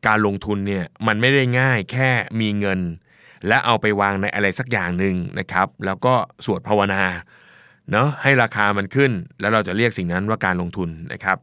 [0.08, 2.80] การลงทุนเนี่ยมันไม่ได้ง่ายแค่มีเงิน
[3.48, 6.14] และเอาไปวางในอะไรสักอย่างหนึ่งนะครับ แล้วก็
[6.46, 7.04] สวดภาวนา
[7.92, 11.38] เนาะให้ราคามันขึ้น แล้วเราจะเรียกสิ่งนั้นว่าการลงทุนนะครับ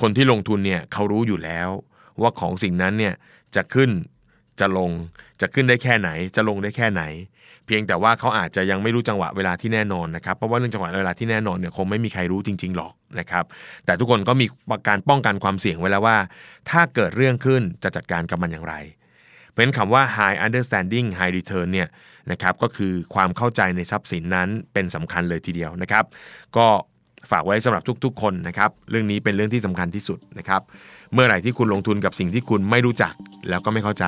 [0.00, 1.68] คนที่ลงทุนเนี่ยเขารู้อยู่แล้ว
[2.20, 3.14] ว่าของสิ่งนั้นเนี่ย
[3.56, 3.90] จะขึ้น
[4.60, 4.90] จะลง
[5.40, 7.02] จะขึ้นได้แค่ไหน จะลงได้แค่ไหน
[7.66, 13.44] เพียงแต่ว่าเขาอาจจะยังไม่รู้จังหวะเวลาที่แน่นอนนะครับเพราะว่าเรื่องจังหวะเวลาที่แน่นอนเนี่ยคงไม่มีใครรู้จริง ๆหรอกนะครับ
[13.84, 14.46] แต่ทุกคนก็มี
[14.88, 16.16] การป้องกันความเสี่ยงไว้แล้วว่า
[16.70, 18.74] ถ้าเกิดเรื่องขึ้นจะจัดการกับมันอย่างไร
[19.50, 21.88] เพราะฉะนั้นคำว่า high understanding high return เนี่ย
[22.30, 26.04] นะครับก็คือความเข้าใจในทรัพย์สินนั้นเป็นสำคัญเลยทีเดียวนะครับ
[26.56, 26.66] ก็
[27.30, 30.62] ฝากไว้สำหรับทุกๆ คนนะครับ เรื่องนี้เป็นเรื่องที่สำคัญที่สุดนะครับ
[31.12, 33.14] เมื่อไหร่ที่คุณลงทุนกับสิ่งที่คุณไม่รู้จัก
[33.48, 34.04] แล้วก็ไม่เข้าใจ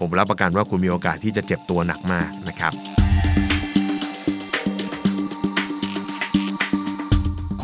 [0.00, 2.72] ผมรับประกันว่าคุณมีโอกาสที่จะเจ็บตัวหนักมากนะครับ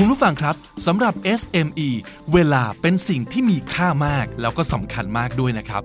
[0.04, 1.88] คุณผู้ฟังครับสำหรับ SME
[2.32, 5.82] เวลาเป็นสิ่งที่มีค่ามาก แล้วก็สำคัญมากด้วยนะครับ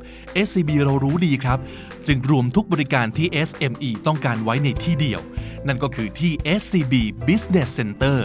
[0.47, 1.59] SCB เรารู้ดีครับ
[2.07, 5.21] จึงรวมทุกบริการที่ SME ต้องการไว้ในที่เดียว
[5.67, 6.93] นั่นก็คือที่ SCB
[7.27, 8.17] Business Center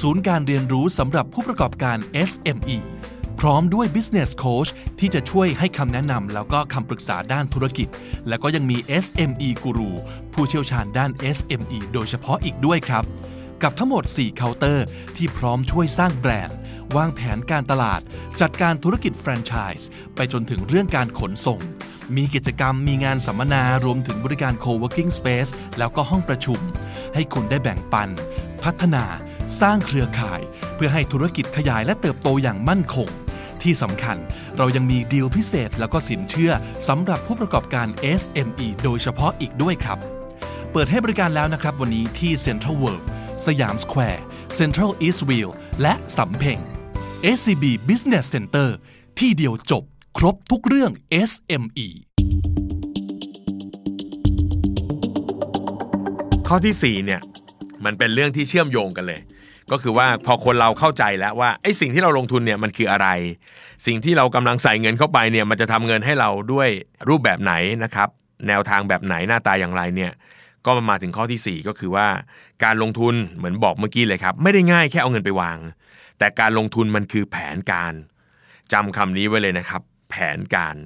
[0.00, 1.96] ศูนย์การเรียนรู้สำหรับผู้ประกอบการ
[2.30, 2.78] SME
[3.40, 7.88] พร้อมด้วย Business Coach ที่จะช่วยให้คำแนะนำแล้วก็คำปรึกษาด้านธุรกิจ
[8.28, 9.90] แล้วก็ยังมี SME Guru
[10.34, 13.06] ผู้เชี่ยวชาญด้าน SME โดยเฉพาะอีกด้วยครับ
[13.62, 16.56] กับทั้งหมด 4 เคาน์เตอร์ ที่พร้อมช่วยสร้างแบรนด์
[16.96, 18.00] วางแผนการตลาด
[18.40, 21.60] จัดการธุรกิจแฟรนไชส์ไปจนถึงเรื่องการขนส่ง
[22.16, 26.60] มีกิจกรรมมีงานสัมมนารวมถึงบริการ co-working space แล้วก็ห้องประชุม
[27.14, 28.08] ให้คุณได้แบ่งปัน
[28.62, 29.04] พัฒนา
[29.60, 30.40] สร้างเครือข่าย
[30.74, 33.08] เพื่อให้ธุรกิจขยายและเติบโตอย่างมั่นคง
[33.62, 34.16] ที่สำคัญ
[34.56, 36.52] เรายังมีดีลพิเศษแล้วก็สินเชื่อ
[36.88, 37.86] สำหรับผู้ประกอบการ
[38.20, 39.98] SME โดยเฉพาะอีกด้วยครับ
[40.72, 43.04] เปิดให้บริการแล้วนะครับวันนี้ที่ Central World
[43.46, 44.24] สยามสแควร์
[44.58, 46.58] Central Eastville และสำเพ็ง
[47.36, 48.68] SCB Business Center
[49.18, 49.84] ที่เดียวจบ
[50.18, 50.92] ครบทุกเรื่อง
[51.30, 51.88] SME
[56.48, 57.20] ข้อที่ 4 เนี่ย
[57.84, 59.20] มันเป็นเรื่องที่เชื่อมโยงกันเลย
[59.70, 63.08] ก็คือว่าพอคนเราเข้าใจแล้วว่าไอ้สิ่งที่เราลงทุนเนี่ยมันคืออะไร
[63.86, 66.68] สิ่งที่เรากำลังใส่เงินเข้าไปเนี่ยมันจะทำเงินให้เราด้วย
[67.08, 67.52] รูปแบบไหน
[67.84, 68.08] นะครับ
[68.48, 70.12] แนวทางแบบไหนหน้าตาอย่างไรเนี่ย
[70.66, 72.08] ก็มาถึงข้อที่ 4 ก็คือว่า
[72.64, 75.58] การลงทุนเหมือนบอกเมื่อกี้เลยครับ ไม่ได้ง่ายแค่เอาเงินไปวาง
[76.18, 77.94] แต่การลงทุนมันคือแผนการ
[78.72, 80.76] จำคำนี้ไว้เลยนะครับ แผนการ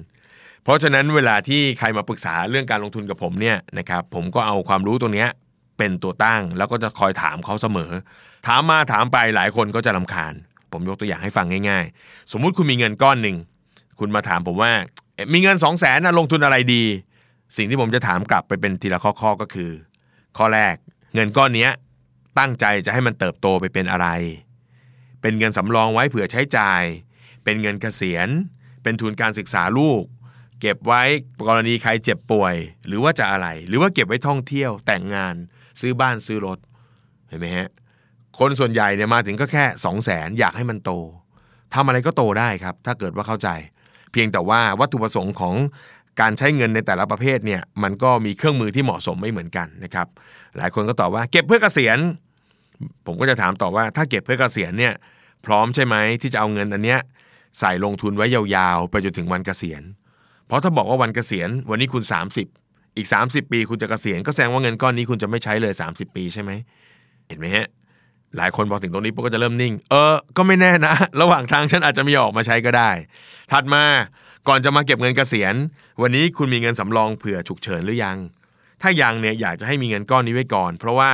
[0.63, 5.25] เพราะฉะนั้นเวลาที่ใครมาปรึกษาเรื่องการลงทุนกับผมเนี่ยนะครับผมก็เอาความรู้ตรงนี้
[5.77, 7.91] เป็นตัวตั้ง แล้วก็จะคอยถามเขาเสมอ
[8.47, 10.33] ถามมาถามไปหลายคนก็จะลำคาญ
[10.71, 13.37] ผมยกตัวอย่างให้ฟังง่าย ๆ สมมุติคุณมีเงินก้อนหนึ่ง
[13.99, 14.71] คุณมาถามผมว่า
[15.33, 16.83] มีเงิน 2 0 0แสนนะลงทุนอะไรดี
[17.57, 19.71] สิ่งที่ผมจะถามกลับไปเป็นทีละข้อๆก็คือ
[20.37, 20.75] ข้อแรก
[21.13, 21.69] เงินก้อนนี้
[22.39, 24.07] ตั้งใจจะให้มันเติบโตไปเป็นอะไร
[25.21, 26.83] เป็นเงินสำรองไว้เผื่อใช้จ่าย
[27.43, 28.29] เป็นเงินเกษียณ
[28.83, 30.03] เป็นทุนการศึกษาลูก
[30.61, 31.01] เก็บไว้
[31.47, 32.55] กรณีใครเจ็บป่วย
[32.87, 35.35] หรือว่าจะอะไร หรือว่าเก็บไว้ท่องเที่ยวแต่งงาน
[35.79, 36.57] ซื้อบ้านซื้อรถ
[37.27, 37.69] เห็นไหมฮะ
[38.39, 40.91] คนส่วนใหญ่เนี่ยมาถึงก็แค่2 0 0แสนอยากให้มันโต
[41.73, 43.49] ทำอะไรก็โตได้ครับ ถ้าเกิดว่าเข้าใจ
[44.11, 45.55] เพียงแต่ว่าวัตถุประสงค์ของ
[46.21, 50.07] การใช้เงินในแต่ละประเภทเนี่ยมันก็มีเครื่องมือที่เหมาะสมไม่เหมือนกันนะครับ
[50.57, 51.97] หลายคนก็ตอบว่าเก็บเพื่อเกษียณ
[53.05, 54.93] ผมก็จะถามต่อว่าถ้าเก็บเพื่อเกษียณเนี่ย
[55.45, 56.99] พร้อมใช่ไหมที่จะเอาเงินอันเนี้ย
[57.59, 59.81] ใส่ลงทุนไว้ยาวๆ ไปจนถึงวันเกษียณ
[60.47, 62.03] เพราะถ้าบอกว่าวันเกษียณ วันนี้คุณ
[62.49, 66.51] 30 อีก 30 ปีคุณจะเกษียณก็แสดงว่าเงินก้อนนี้คุณจะไม่ใช้เลย 30 ปีใช่ไหม
[67.27, 67.67] เห็นไหมฮะ
[68.37, 72.89] หลายคนพอถึงตรงนี้ปุ๊บก็จะเริ่มนิ่ง เออ ก็ไม่แน่นะ ระหว่างทางฉันอาจจะมีออกมาใช้ก็ได้
[73.51, 73.83] ถัดมา
[74.47, 75.55] ก่อนจะมาเก็บเงินเกษียณ
[76.01, 78.17] วันนี้คุณมีเงินสำรองเผื่อฉุกเฉินหรือยัง
[78.81, 81.11] ถ้ายังเนี่ยอยากจะให้มีเงินก้อนนี้ไว้ก่อน เพราะว่า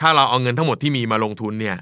[0.00, 1.76] ถ้าเราเอาเงินทั้งหมดที่มีมาลงทุนเนี่ย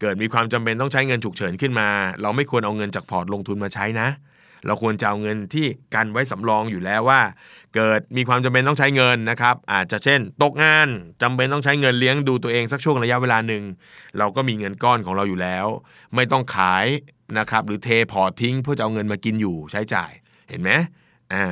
[0.00, 1.88] เกิดมีความจำเป็นต้องใช้เงินฉุกเฉินขึ้นมา
[2.22, 4.08] เราไม่ควรเอาเงินจากพอร์ตลงทุนมาใช้นะ
[4.66, 7.20] เราควรจะเอาเงินที่กันไว้สำรองอยู่แล้วว่า
[7.74, 10.88] เกิดมีความจำเป็นต้องใช้เงินนะครับ อาจจะเช่น ตกงาน
[11.22, 13.62] จำเป็นต้องใช้เงินเลี้ยงดูตัวเองสักช่วงระยะเวลาหนึ่ง
[14.18, 15.66] เราก็มีเงินก้อนของเราอยู่แล้ว
[16.14, 16.86] ไม่ต้องขาย
[17.38, 20.12] นะครับหรือเทพอร์ตทิ้งเพื่อจะเอาเงินมากินอยู่ใช้จ่าย
[20.48, 20.70] เห็นไหม
[21.32, 21.44] อ่า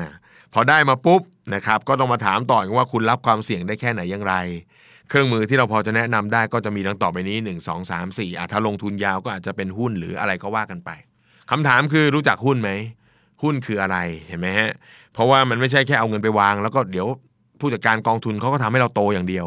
[0.52, 1.22] พอได้มาปุ๊บ
[1.54, 4.34] นะครับก็ต้องมาถามต่อว่าคุณรับความเสี่ยงได้แค่ไหนอย่างไร
[5.08, 10.90] เครื่องมือที่เราพอจะแนะนำได้ก็จะมีดังต่อไปนี้ 1 2 3 4อะถ้าลงทุนยาวก็อาจจะเป็นหุ้นหรืออะไรก็ว่ากันไป
[11.50, 12.70] คำถามคือรู้จักหุ้นไหม
[13.42, 13.96] หุ้นคืออะไร
[14.28, 14.70] เห็นไหมฮะ
[15.12, 17.06] เพราะว่ามันไม่ใช่แค่เอาเงินไปวาง แล้วก็เดี๋ยว
[17.60, 19.46] ผู้จัดการกองทุนเขาก็ทำให้เราโตอย่างเดียว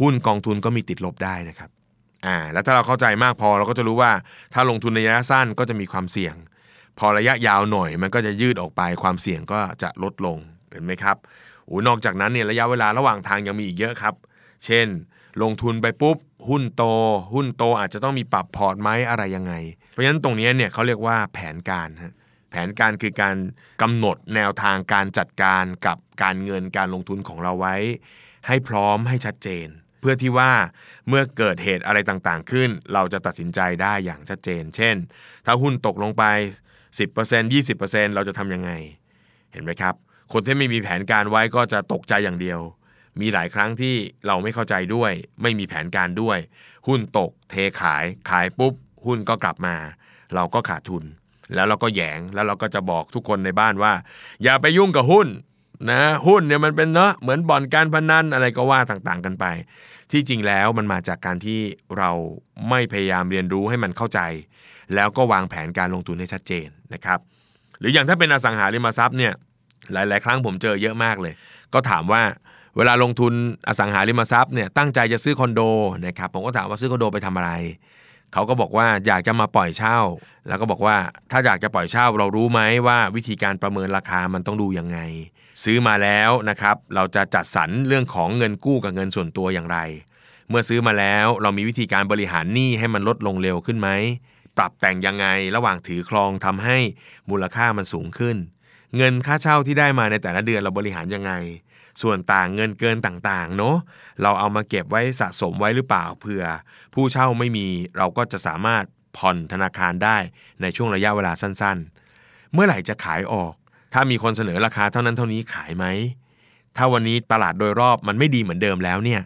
[0.00, 1.70] หุ้นกองทุนก็มีติดลบได้นะครับ
[2.26, 4.10] อ่าแล้วถ้าเราเข้าใจมากพอเราก็จะรู้ว่า
[4.54, 6.34] ถ้าลงทุนในระยะสั้นก็จะมีความเสี่ยง
[6.98, 10.38] พอระยะยาวหน่อยมันก็จะยืดออกไปความเสี่ยงก็จะลดลง
[10.70, 11.16] เห็นไหมครับ
[11.66, 14.14] โอ้นอกจากนั้นเนี่ยระยะเวลาระหว่างทางยังมีอีกเยอะครับ
[14.64, 14.86] เช่น
[15.42, 16.82] ลงทุนไปปุ๊บ หุ้นโต
[17.34, 19.52] หุ้นโตอาจจะต้องมีปรับพอร์ตไหมอะไรยังไง
[19.90, 22.14] เพราะฉะนั้นตรงนี้เนี่ยเขาเรียกว่าแผนการฮะ
[22.50, 23.36] แผนการคือการ
[23.82, 27.76] กำหนดแนวทางการจัดการกับการเงินการลงทุนของเราไว้
[28.46, 29.66] ให้พร้อมให้ชัดเจน
[30.00, 30.52] เพื่อที่ว่า
[31.08, 34.96] เมื่อเกิดเหตุอะไรต่างๆ ขึ้น เราจะตัดสินใจได้อย่างชัดเจน เช่น
[35.46, 36.24] ถ้าหุ้นตกลงไป
[36.96, 38.70] 10% 20%เราจะทำยังไง
[39.52, 39.94] เห็นไหมครับ
[40.32, 42.60] คนที่ไม่มีแผนการไว้ก็จะตกใจอย่างเดียว
[43.20, 43.94] มีหลายครั้งที่
[44.26, 46.38] เราไม่เข้าใจด้วย ไม่มีแผนการด้วย
[46.86, 48.74] หุ้นตก เทขาย ขายปุ๊บ
[49.06, 49.76] หุ้นก็กลับมา
[50.34, 51.04] เราก็ขาดทุน
[51.54, 53.92] แล้วเราก็แยงแล้วเราก็จะบอกทุกคนในบ้านว่า
[54.42, 55.28] อย่าไปยุ่งกับหุ้น
[55.90, 59.44] นะหุ้นเนี่ยมันเป็นเนาะเหมือนบ่อนการพนันอะไรก็ว่าต่างๆกันไป
[60.10, 61.60] ที่จริงแล้วมันมาจากการที่
[61.98, 62.10] เรา
[62.68, 64.20] ไม่พยายามเรียนรู้ให้มันเข้าใจ
[64.94, 67.18] แล้วก็วางแผนการลงทุนให้ชัดเจนนะครับ
[67.78, 69.32] หรืออย่างถ้าเป็นอสังหาริมทรัพย์เนี่ย
[69.92, 71.34] หลาย ๆ ครั้งผมเจอเยอะมากเลย
[71.74, 72.22] ก็ถามว่า
[72.76, 73.32] เวลาลงทุน
[73.68, 75.60] อสังหาริมทรัพย์เนี่ยตั้งใจจะซื้อคอนโด
[76.06, 77.52] นะครับผมก็ถามว่าซื้อคอนโดไปทำอะไร
[78.32, 79.98] เขาก็บอกว่าอยากจะมาปล่อยเช่า
[80.48, 80.96] แล้วก็บอกว่า
[81.30, 84.98] ถ้าอยากจะปล่อยเช่าเรารู้ไหมว่าวิธีการประเมินราคามันต้องดูยังไง
[85.64, 89.78] ซื้อมาแล้วนะครับ เราจะจัดสรรเรื่องของเงินกู้กับเงินส่วนตัวอย่างไร
[90.48, 93.88] เมื่อซื้อมาแล้วเรามีวิธีการบริหารหนี้ให้มันลดลงเร็วขึ้นไหม
[94.58, 96.78] ปรับแต่งยังไงระหว่างถือครองทำให้
[97.30, 98.36] มูลค่ามันสูงขึ้น
[98.96, 101.32] เงินค่าเช่าที่ได้มาในแต่ละเดือนเราบริหารยังไง
[102.02, 103.76] ส่วนต่างเงินเกินต่างๆ เนาะ
[104.22, 106.44] เราเอามาเก็บไว้สะสมไว้หรือเปล่าเผื่อ
[106.94, 107.66] ผู้เช่าไม่มี
[107.96, 108.84] เราก็จะสามารถ
[109.16, 110.16] ผ่อนธนาคารได้
[110.62, 113.54] ในช่วงระยะเวลาสั้นๆ เมื่อไหร่จะขายออก
[113.92, 115.84] ถ้ามีคนเสนอราคาเท่านั้นเท่านี้ขายไหม
[116.76, 119.20] ถ้าวันนี้ตลาดโดยรอบมันไม่ดีเหมือนเดิมแล้วเนี่ย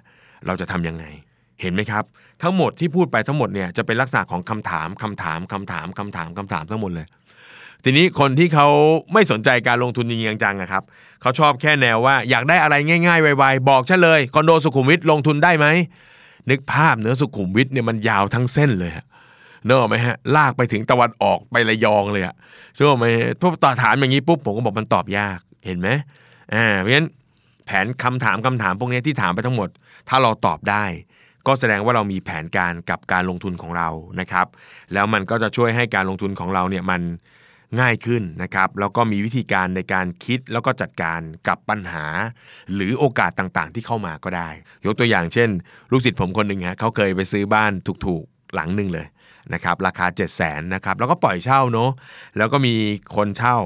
[0.46, 1.04] เราจะทำยังไง
[1.60, 2.04] เห็นไหมครับ
[2.42, 7.06] ทั้งหมดที่พูดไปทั้งหมดเนี่ยจะเป็นลักษณะของคำถามคำถามคำถามคำถามคำถามทั้งหมดเลย
[7.84, 8.68] ทีนี้คนที่เขา
[9.12, 10.82] ไม่สนใจการลงทุนจริงจังๆอะครับ
[11.20, 15.66] เขาชอบแค่แนวว่าอยากได้อะไรง่ายๆไวๆบอกฉันเลยคอนโดสุขุมวิทลงทุนได้ไหม
[16.50, 18.92] นึกภาพเนื้อสุขุมวิทเนี่ยมันยาวทั้งเส้นเลย
[19.66, 22.34] เนอะไหมฮะลากไปถึงตะวันออกไประยองเลยอะ
[22.76, 23.06] ซึ่งไหม
[23.40, 25.88] พวกต่อถามอย่างนี้ปุ๊บผมก็บอกมันตอบยากเห็นไหม
[26.54, 27.08] อ่าเพราะฉะนั้น
[27.66, 29.68] แผนคำถามคำถามพวกนี้ที่ถามไปทั้งหมด
[30.08, 30.84] ถ้าเราตอบได้
[31.46, 33.88] ก็แสดงว่าเรามีแผนการกับการลงทุนของเรา
[34.20, 34.46] นะครับ
[34.92, 37.02] แล้วมันก็จะช่วยให้การลงทุนของเราเนี่ยมัน
[37.80, 42.04] ง่ายขึ้นนะครับ แล้วก็มีวิธีการในการคิดแล้วก็จัดการกับปัญหา
[42.74, 44.48] หรือโอกาสต่างๆ ที่เข้ามาก็ได้
[44.84, 45.48] ยกตัวอย่างเช่น
[45.90, 47.72] ลูกศิษย์ผมคนหนึ่งฮะเขาเคยไปซื้อบ้าน
[48.06, 49.06] ถูกๆหลังหนึ่งเลย
[49.54, 51.90] นะครับราคา 7 0 0 0 0นนะครับแล้วก็ปล่อยเช่าเนาะ
[52.36, 52.74] แล้วก็มี
[53.16, 53.56] คนเช่า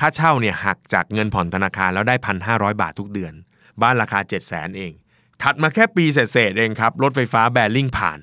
[0.00, 3.34] ค่าเช่าเนี่ยหักจากเงินผ่อนธนาคารแล้วได้พันห้าบาททุกเดือน
[3.82, 4.92] บ้านราคา 7 0 0 0 0 0เอง
[5.44, 8.18] ถัดมาแค่ปีเศษเองครับ รถไฟฟ้าแบริ่งผ่าน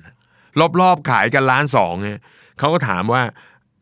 [0.80, 2.20] รอบๆขายกันล้านสองเนี่ย
[2.58, 3.22] เขาก็ถามว่า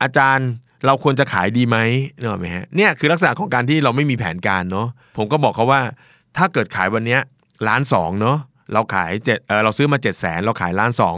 [0.02, 0.48] อาจารย์
[0.86, 1.78] เราควรจะขายดีไหม
[2.18, 5.80] เนอะไหมฮะเนี่ยคือลักษณะของการที่เราไม่มีแผนการเนาะผมก็บอกเขาว่า
[6.36, 7.20] ถ้าเกิดขายวันเนี้ย
[7.68, 8.38] ล้านสองเนาะ
[8.72, 11.16] เราขายเจ็ดเออเราซื้อมา7จ็ดแสนเราขายล้านสอง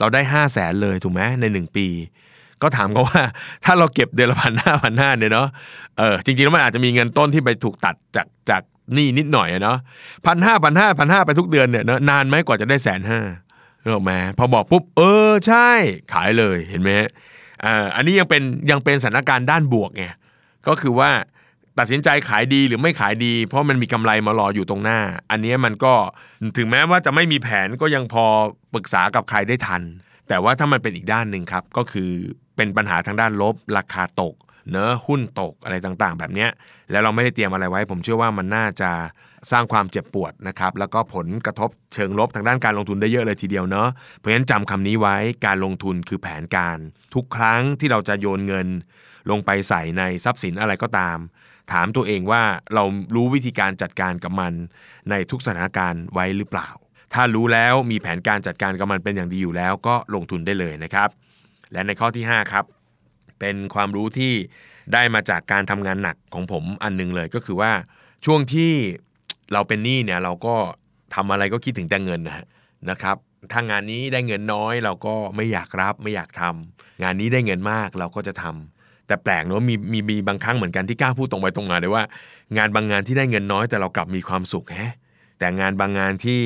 [0.00, 1.86] เราได้5้าแสนเลยถูกไหมใน 1 ปี
[2.62, 3.22] ก็ถามเขาว่า
[3.64, 5.48] ถ้าเราเก็บเดือนละพันห้าพันห้าเนี่ยเนาะ
[5.98, 8.62] เออจริงๆแล้วมันอาจจะมีเงินต้นที่ไปถูกตัดจากจาก
[8.94, 9.78] หนี้นิดหน่อยอะเนาะ
[10.26, 13.20] พันห้าพันห้าพันห้าไปทุกเดือนเนี่ยเนาะนานไหมกว่าจะได้แสนห้า
[13.82, 15.68] เนอะไหมพอบอกปุ๊บเออใช่
[16.12, 16.90] ขายเลยเห็นไหม
[17.64, 20.04] อ่าอันนี้ยังเป็นยังเป็นสถานการณ์ด้านบวกไง
[20.68, 21.10] ก็คือว่า
[21.78, 24.98] ตัดสินใจขายดีหรือไม่ขายดี เพราะมันมีกำไรมารออยู่ตรงหน้า
[25.30, 25.94] อันนี้มันก็
[26.56, 28.24] ถึงแม้ว่าจะไม่มีแผนก็ยังพอ
[28.74, 29.82] ปรึกษากับใครได้ทัน
[30.28, 32.10] แต่ว่าถ้ามันเป็นอีกด้านหนึ่งครับ ก็คือ
[32.56, 34.34] เป็นปัญหาทางด้านลบ ราคาตก
[34.70, 36.50] เนื้อหุ้นตกอะไรต่างๆ แบบเนี้ย
[36.90, 38.90] แล้วเราไม่ได้เตรียมอะไรไว้ ผมเชื่อว่ามันน่าจะ
[39.52, 46.78] สร้างความเจ็บปวดนะครับแล้วก็ผลกระทบเชิงลบทางด้านการลงทุนได้เยอะเลยทีเดียวเนาะเพราะฉะนั้นจำคำนี้ไว้การลงทุนคือแผนการ
[47.14, 48.68] ทุกครั้งที่เราจะโยนเงิน
[49.30, 51.18] ลงไปใส่ในทรัพย์สินอะไรก็ตาม
[51.72, 52.42] ถามตัวเองว่า
[52.74, 54.52] เรารู้วิธีการจัดการกับมัน
[55.10, 56.68] ในทุกสถานการณ์ไว้หรือเปล่า
[57.14, 61.08] ถ้ารู้แล้วมีแผนการจัดการกับมันเป็นอย่างดีอยู่แล้ว ก็ลงทุนได้เลยนะครับ
[61.72, 62.64] และในข้อที่ 5 ครับ
[63.44, 64.32] เป็นความรู้ที่
[64.92, 67.72] ได้มาจากการทำงานหนักของผมอันหนึงเลยก็คือว่า
[68.24, 68.72] ช่วงที่
[69.52, 70.54] เราเป็นหนี้เนี่ยเราก็
[71.14, 72.44] ทำอะไรก็คิดถึงแต่เงินนะ
[72.90, 73.16] นะครับ
[73.52, 82.04] ถ้างานนี้ได้เงินน้อยเราก็ไม่อยากรับไม่อยากทำงานนี้ได้เงินมากเราก็จะทำแต่แปลกเนอะมีมีมีบางครั้งเหมือนกันที่กล้าพูดตรงไปตรงมาเลยว่า
[82.56, 84.94] งานบางงานที่ได้เงินน้อยแต่เรากลับมีความสุขแฮะ
[85.38, 86.40] แต่งานบางงานที่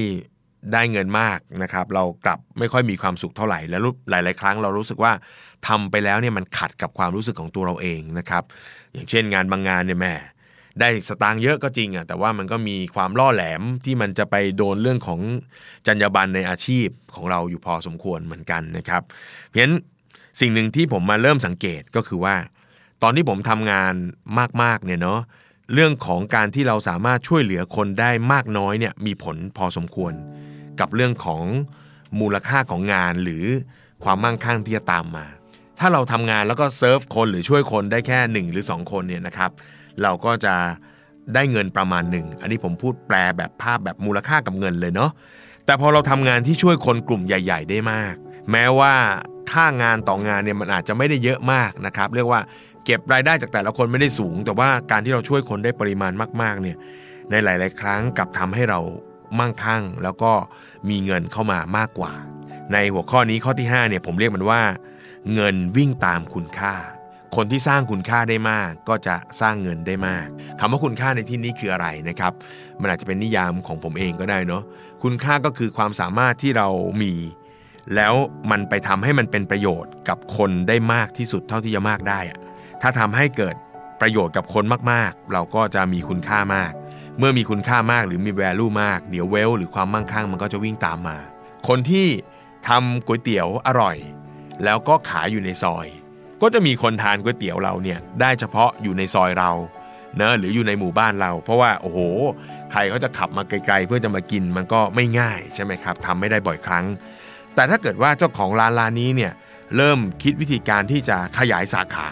[0.72, 5.12] ได้เงินมากนะครับ เรากลับไม่ค่อยมีความสุขเท่าไหร่แล้วหลาย ๆ ครั้งเรารู้สึกว่า
[5.66, 8.42] ทำไปแล้วเนี่ยมันขัดกับความรู้สึกของตัวเราเองนะครับ
[8.92, 10.14] อย่างเช่นงานบางงานเนี่ยแม่
[10.80, 15.20] ได้สตางค์เยอะก็จริงอะแต่ว่ามันก็มีความล่อแหลมที่มันจะไปโดนเรื่องของ
[15.86, 19.74] จรรยาบรรณในอาชีพของเราอยู่พอสมควรเหมือนกันนะครับ เพราะฉะนั้น
[20.40, 22.36] สิ่งหนึ่งที่ผมมาเริ่มสังเกตก็คือว่า
[23.02, 23.94] ตอนที่ผมทำงาน
[24.62, 25.20] มากๆเนี่ยเนาะ
[25.74, 30.12] เรื่องของการที่เราสามารถช่วยเหลือคนได้มากน้อยเนี่ยมีผลพอสมควร
[30.80, 31.44] กับเรื่องของ
[32.20, 33.44] มูลค่าของงานหรือ
[34.04, 35.26] ความมั่งคั่งที่จะตามมา
[35.78, 39.50] ถ้าเราทำงานแล้วก็เซิร์ฟคนหรือช่วยคนได้แค่ 1 หรือ 2 คนเนี่ยนะครับ
[40.02, 40.54] เราก็จะ
[41.34, 45.10] ได้เงินประมาณหนึ่ง อันนี้ผมพูดแปลแบบภาพแบบมูลค่ากับเงินเลยเนาะ
[45.66, 48.14] แต่พอเราทำงานที่ช่วยคนกลุ่มใหญ่ ๆ ได้มาก
[48.50, 48.94] แม้ว่า
[49.52, 52.40] ค่างานต่องานเนี่ยมันอาจจะไม่ได้เยอะมากนะครับ เรียกว่า
[52.84, 56.12] เก็บรายได้จากแต่ละคนไม่ได้สูง แต่ว่าการที่เราช่วยคนได้ปริมาณ
[56.42, 56.76] มาก ๆ เนี่ย
[57.30, 58.80] ในหลาย ๆ ครั้งกลับทำให้เรา
[59.38, 60.32] มั่งคั่ง แล้วก็
[60.88, 62.12] มีเงินเข้ามามากกว่า
[62.72, 64.62] ในหัวข้อนี้ข้อที่5เนี่ยผมเรียกมันว่า
[65.34, 66.74] เงินวิ่งตามคุณค่า
[67.36, 70.26] คนที่สร้างคุณค่าได้มาก ก็จะสร้างเงินได้มาก
[70.60, 72.32] คำว่าคุณค่าในที่นี้คืออะไรนะครับ
[72.80, 74.62] มันอาจจะเป็นนิยามของผมเองก็ได้เนาะ
[75.02, 76.68] คุณค่าก็คือความสามารถที่เรา
[77.02, 77.12] มี
[77.94, 78.14] แล้ว
[78.50, 82.38] มันไปทำให้มันเป็นประโยชน์กับคนได้มากที่สุดเท่าที่จะมากได้อะ
[82.82, 83.54] ถ้าทำให้เกิด
[84.00, 86.72] ประโยชน์กับคนมากๆ เราก็จะมีคุณค่ามาก
[87.18, 91.16] เมื่อมีคุณค่ามากหรือมี value มาก เดี๋ยวเวลหรือความมั่งคั่งมันก็จะวิ่งตามมา
[91.68, 92.06] คนที่
[92.68, 93.96] ทำก๋วยเตี๋ยวอร่อย
[94.64, 95.86] แล้วก็ขายอยู่ในซอย
[96.42, 99.50] ก็จะมีคนทานก๋วยเตี๋ยวเราเนี่ยได้เฉพาะอยู่ในซอยเรา
[100.16, 101.98] เนะหรืออยู่ในหมู่บ้านเรา เพราะว่าโอ้โห
[102.72, 106.84] ใครเขาจะขับมาไกลๆ เพื่อจะมากินมันก็ไม่ง่ายใช่ไหมครับทำไม่ได้บ่อยครั้ง
[107.54, 109.32] แต่ถ้าเกิดว่าเจ้าของร้านร้านนี้เนี่ย
[109.76, 112.08] เริ่มคิดวิธีการที่จะขยายสาขา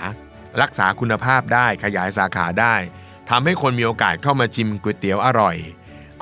[0.62, 2.74] รักษาคุณภาพได้ขยายสาขาได้
[3.30, 5.56] ทำให้คนมีโอกาสเข้ามาชิมก๋วยเตี๋ยวอร่อย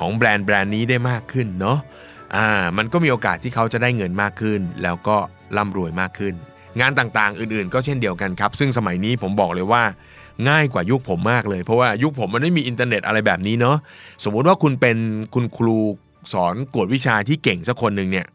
[0.01, 1.79] ของแบรนด์แบรนด์นี้ได้มากขึ้นเนาะ
[2.37, 5.17] อ่ามันก็มีโอกาสที่เขาจะได้เงินมากขึ้น แล้วก็
[5.57, 6.35] ร่ำรวยมากขึ้น
[6.81, 9.83] งานต่างๆ อื่นๆ ก็เช่นเดียวกันครับ ซึ่งสมัยนี้ผมบอกเลยว่า
[10.49, 13.77] ง่ายกว่ายุคผมมากเลย เพราะว่ายุคผมมันไม่มีอินเทอร์เน็ตอะไรแบบนี้เนาะ
[14.25, 14.97] สมมุติว่าคุณเป็น
[15.35, 15.77] คุณครู
[16.33, 18.27] สอนกวดวิชาที่เก่งสักคนหนึ่งเนี่ย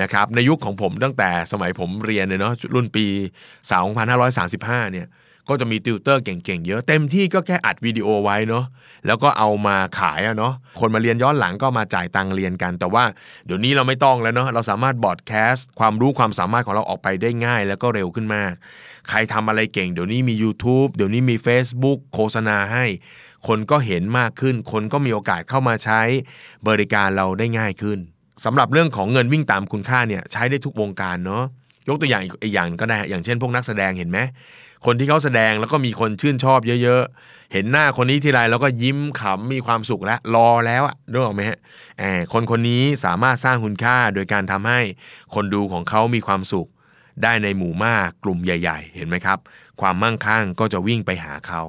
[0.00, 3.06] นะครับในยุคของผมตั้งแต่สมัยผมเรียนเนี่ยเนาะรุ่นปี
[3.78, 5.06] 2535 เนี่ย
[5.48, 8.64] ก็จะมีติวเตอร์เก่งๆเยอะเต็มที่ก็แค่อัดวิดีโอไว้เนาะ
[9.06, 13.04] แล้วก็เอามาขายอะเนาะคนมาเรียนย้อนหลังก็มาจ่ายตังเรียนกัน แต่ว่า
[13.46, 18.52] เดี๋ยวนี้เราไม่ต้องแล้วเนาะเราสามารถบอดแคสต์ความรู้ความสามารถของเราออกไปได้ง่ายแล้วก็เร็วขึ้นมาก
[19.08, 22.84] ใครทำอะไรเก่งเดี๋ยวนี้มี YouTube เดี๋ยวนี้มี Facebook โฆษณาให้
[23.48, 26.00] คนก็เห็นมากขึ้น คนก็มีโอกาสเข้ามาใช้
[26.68, 27.98] บริการเราได้ง่ายขึ้น
[28.44, 31.44] สำหรับเรื่องของเงินวิ่งตามคุณค่าเนี่ยใช้ได้ทุกวงการเนาะ
[31.88, 34.18] ยกตัวอย่างอีกอย่างก็ได้ อย่างเช่นพวกนักแสดงเห็นไหม
[34.86, 41.58] คนที่เขาแสดงแล้วก็มีคนชื่นชอบเยอะๆ เห็นหน้าคนนี้ทีไรแล้วก็ยิ้มขำมีความสุขแล้วรอแล้วอะนึกออกไหมฮะ
[41.98, 44.80] แอบคนคนนี้สามารถสร้างคุณค่าโดยการทำให้
[45.34, 46.68] คนดูของเขามีความสุข
[47.22, 49.38] ได้ในหมู่มากกลุ่มใหญ่ ๆ เห็นไหมครับ
[49.80, 51.62] ความมั่งคั่งก็จะวิ่งไปหาเขา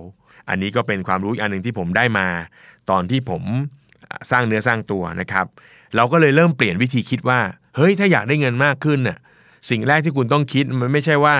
[0.49, 2.27] อันนี้ก็เป็นความรู้อีกอันหนึ่งที่ผมได้มา
[2.89, 3.43] ตอนที่ผม
[4.31, 5.45] สร้างเนื้อสร้างตัวนะครับ
[5.95, 7.39] เราก็เลยเริ่มเปลี่ยนวิธีคิดว่า
[7.75, 9.17] เฮ้ยถ้าอยากได้เงินมากขึ้นน่ะ
[9.69, 11.35] สิ่งแรกที่คุณต้องคิดมันไม่ใช่ว่า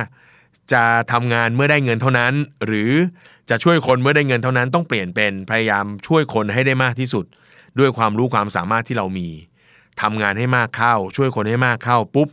[0.74, 2.34] จะทำงานเมื่อได้เงินเท่านั้น
[2.66, 2.92] หรือ
[3.50, 7.26] จะช่วยคนเมื่อได้เงินเท่านั้นต้องเปลี่ยนเป็นพยายามช่วยคนให้ได้มากที่สุด
[7.80, 9.28] ด้วยความรู้ความสามารถที่เรามี
[10.02, 12.30] ทำงานให้มากเข้า ช่วยคนให้มากเข้าปุ๊บ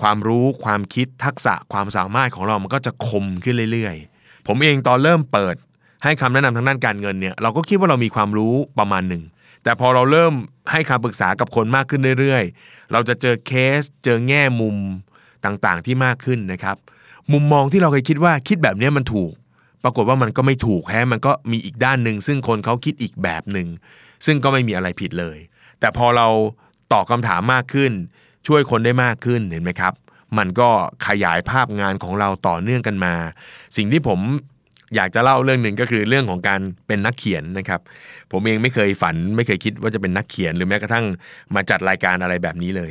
[0.00, 5.56] ความรู้ความคิดทักษะความสามารถของเรามันก็จะคมขึ้นเรื่อยๆ ผมเองตอนเริ่มเปิด
[6.04, 9.22] ให้คำแนะนำทางด้านการเงินเนี่ยเราก็คิดว่าเรามีความรู้ประมาณหนึ่ง
[9.62, 10.32] แต่พอเราเริ่ม
[10.70, 14.76] ให้คำปรึกษากับคนมากขึ้นเรื่อยๆ เราจะเจอเคสเจอแง่มุม
[15.44, 16.76] ต่างๆที่มากขึ้นนะครับ
[17.32, 19.32] มุมมองที่เราเคยคิดว่าคิดแบบนี้มันถูก
[19.82, 23.68] ปรากฏว่ามันก็ไม่ถูกแฮะมันก็มีอีกด้านหนึ่งซึ่งคนเขาคิดอีกแบบหนึ่ง
[24.26, 25.38] ซึ่งก็ไม่มีอะไรผิดเลย
[25.80, 26.28] แต่พอเรา
[26.92, 27.92] ตอบคำถามมากขึ้น
[28.46, 29.94] ช่วยคนได้มากขึ้นเห็นไหมครับ
[30.38, 30.68] มันก็
[31.06, 33.14] ขยายภาพงานของเราต่อเนื่องกันมา
[33.76, 34.20] สิ่งที่ผม
[34.94, 37.80] อยากจะเล่าเรื่องหนึ่งก็คือเรื่องของการเป็นนักเขียนนะครับ
[38.32, 41.04] ผมเองไม่เคยฝัน ไม่เคยคิดว่าจะเป็นนักเขียนหรือแม้กระทั่ง
[41.54, 42.90] มาจัดรายการอะไรแบบนี้เลย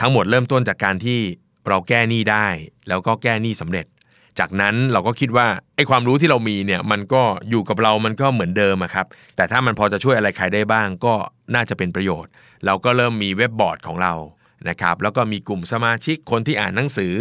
[0.00, 1.20] ทั้งหมดเริ่มต้นจากการที่
[1.68, 2.46] เราแก้หนี้ได้
[2.88, 3.86] แล้วก็แก้หนี้สำเร็จ
[4.38, 11.14] จากนั้นเราก็คิดว่าไอ้ความรู้ที่เรามีเนี่ยมันก็อยู่กับเรามันก็เหมือนเดิมครับ แต่ถ้ามันพอจะช่วยอะไรใครได้บ้างก็
[11.54, 12.30] น่าจะเป็นประโยชน์
[12.66, 14.12] เราก็เริ่มมีเว็บบอร์ดของเรา
[14.68, 17.12] นะครับแล้วก็มีกลุ่มสมาชิกคนที่อ่านหนังสือ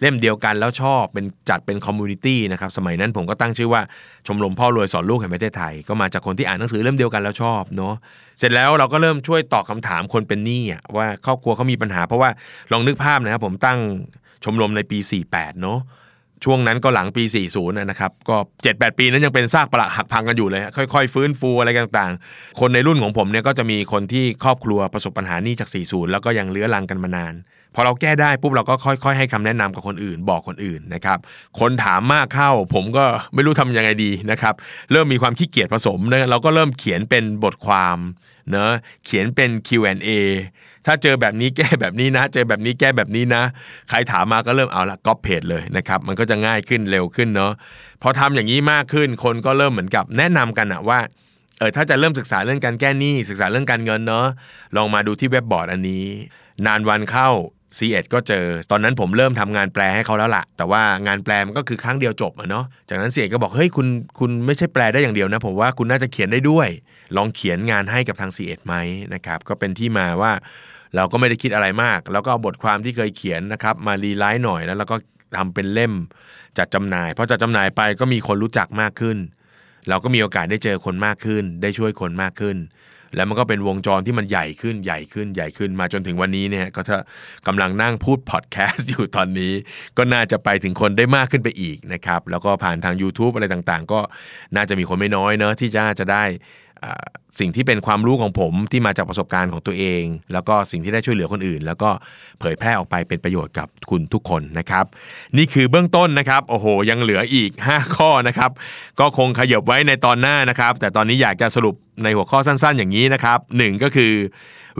[0.00, 3.82] เล่มเดียวกันแล้วชอบเป็นจัดเป็น community นะครับสมัยนั้นผมก็ตั้งชื่อว่า
[4.26, 7.94] ชมรมพ่อรวยสอนลูกแห่งประเทศไทย ก็มาจากคนที่อ่านหนังสือเล่มเดียวกันแล้วชอบเนาะ
[8.38, 10.62] เสร็จแล้วเราก็เริ่มช่วยตอบคำถามคนเป็นหนี้
[10.96, 12.30] ว่าครอบครัวเขามีปัญหาเพราะว่า
[12.72, 13.78] ลองนึกภาพนะครับผมตั้ง
[14.44, 14.98] ชมรมในปี
[15.30, 15.78] 48เนาะ
[16.44, 27.34] ช่วงนั้นก็หลังปี 40 นะครับก็ 7-8 ปีนั้นยังเป็นซากปรักหักพังกันอยู่เลยค่อยๆ ฟื้นฟูอะไรต่างๆ คนในรุ่นของผมเนี่ยก็จะมีคนที่ครอบครัวประสบปัญหานี้จาก 40 แล้วก็ยังเรื้อรังกันมานาน
[27.74, 31.18] พอเราแก้ได้ปุ๊บเราก็ค่อยๆ ให้คำแนะนำกับคนอื่น บอกคนอื่นนะครับ
[31.60, 34.54] คนถามมากเข้า ผมก็ไม่รู้ทำยังไงดีนะครับ
[34.92, 37.98] เริ่มมีความขี้เกียจผสมนะเราก็เริ่มเขียนเป็นบทความ
[38.50, 38.74] เนะ
[39.06, 40.10] เขียนเป็น Q&A
[40.86, 43.42] ถ้าเจอแบบนี้แก้แบบนี้นะ เจอแบบนี้แก้แบบนี้นะ
[43.90, 47.52] ใครถามมาก็เริ่มเอาละก๊อปเพจเลยนะครับ มันก็จะง่ายขึ้นเร็วขึ้นเนาะ
[48.02, 50.98] พอทำอย่างนี้มากขึ้นคนก็เริ่มเหมือนกับแนะนำกันอะว่า
[51.58, 54.26] เออถ้าจะเริ่มศึกษาเรื่องการแก้หนี้ศึกษาเรื่องการเงินเนาะ
[54.76, 56.04] ลองมาดูที่เว็บบอร์ดอันนี้
[56.66, 57.28] นานวันเข้า
[57.76, 63.86] ซีเอ็ดก็เจอ ตอนนั้นผมเริ่มทำงานแปลให้เขาแล้วละ่ะ แต่ว่างานแปลมันก็คือครั้งเดียวจบอะเนาะจากนั้นซีเอ็ดก็บอกเฮ้ยคุณ
[64.18, 66.68] คุณไม่ใช่แปลได้อย่างเดียวนะ ผมว่าคุณน่าจะเขียนได้ด้วย
[67.16, 68.74] ลองเขียนงานให้กับทาง c ีเอ็ดไหม
[69.14, 70.32] นะครับก็เป็นที่มาว่า
[70.96, 74.96] เราก็ไม่ได้คิดอะไรมาก แล้วก็เอาบทความที่เคยเขียนนะครับ มา rewrite หน่อยแล้วเราก็
[75.36, 75.92] ทำเป็นเล่ม
[76.58, 79.18] จัดจำหน่ายพอจัดจำหน่ายไปก็มีคนรู้จักมากขึ้น
[79.88, 82.58] เราก็มีโอกาสได้เจอคนมากขึ้น ได้ช่วยคนมากขึ้น
[83.16, 86.98] แล้วมันก็เป็นวงจรที่มันใหญ่ขึ้นใหญ่ขึ้นใหญ่ขึ้นมาจนถึงวันนี้เนี่ยก็ถ้า
[87.46, 89.52] กำลังนั่งพูดพอดแคสต์อยู่ตอนนี้
[89.96, 94.00] ก็น่าจะไปถึงคนได้มากขึ้นไปอีกนะครับแล้วก็ผ่านทาง YouTube อะไรต่างๆ ก็
[94.56, 96.24] น่าจะมีคนไม่น้อยเนอะที่จะจะได้
[97.38, 101.90] สิ่งที่เป็นความรู้ของผมที่มาจากประสบการณ์ของตัวเอง แล้วก็สิ่งที่ได้ช่วยเหลือคนอื่น แล้วก็
[102.40, 104.84] เผยแพร่ออกไปเป็นประโยชน์กับคุณทุกคนนะครับ
[105.36, 108.50] นี่คือเบื้องต้นนะครับโอ้โหยังเหลืออีก 5 ข้อนะครับ
[109.00, 114.12] ก็คงขยบไว้ในตอนหน้านะครับ แต่ตอนนี้อยากจะสรุปในหัวข้อสั้นๆ อย่างนี้นะครับหก็คือ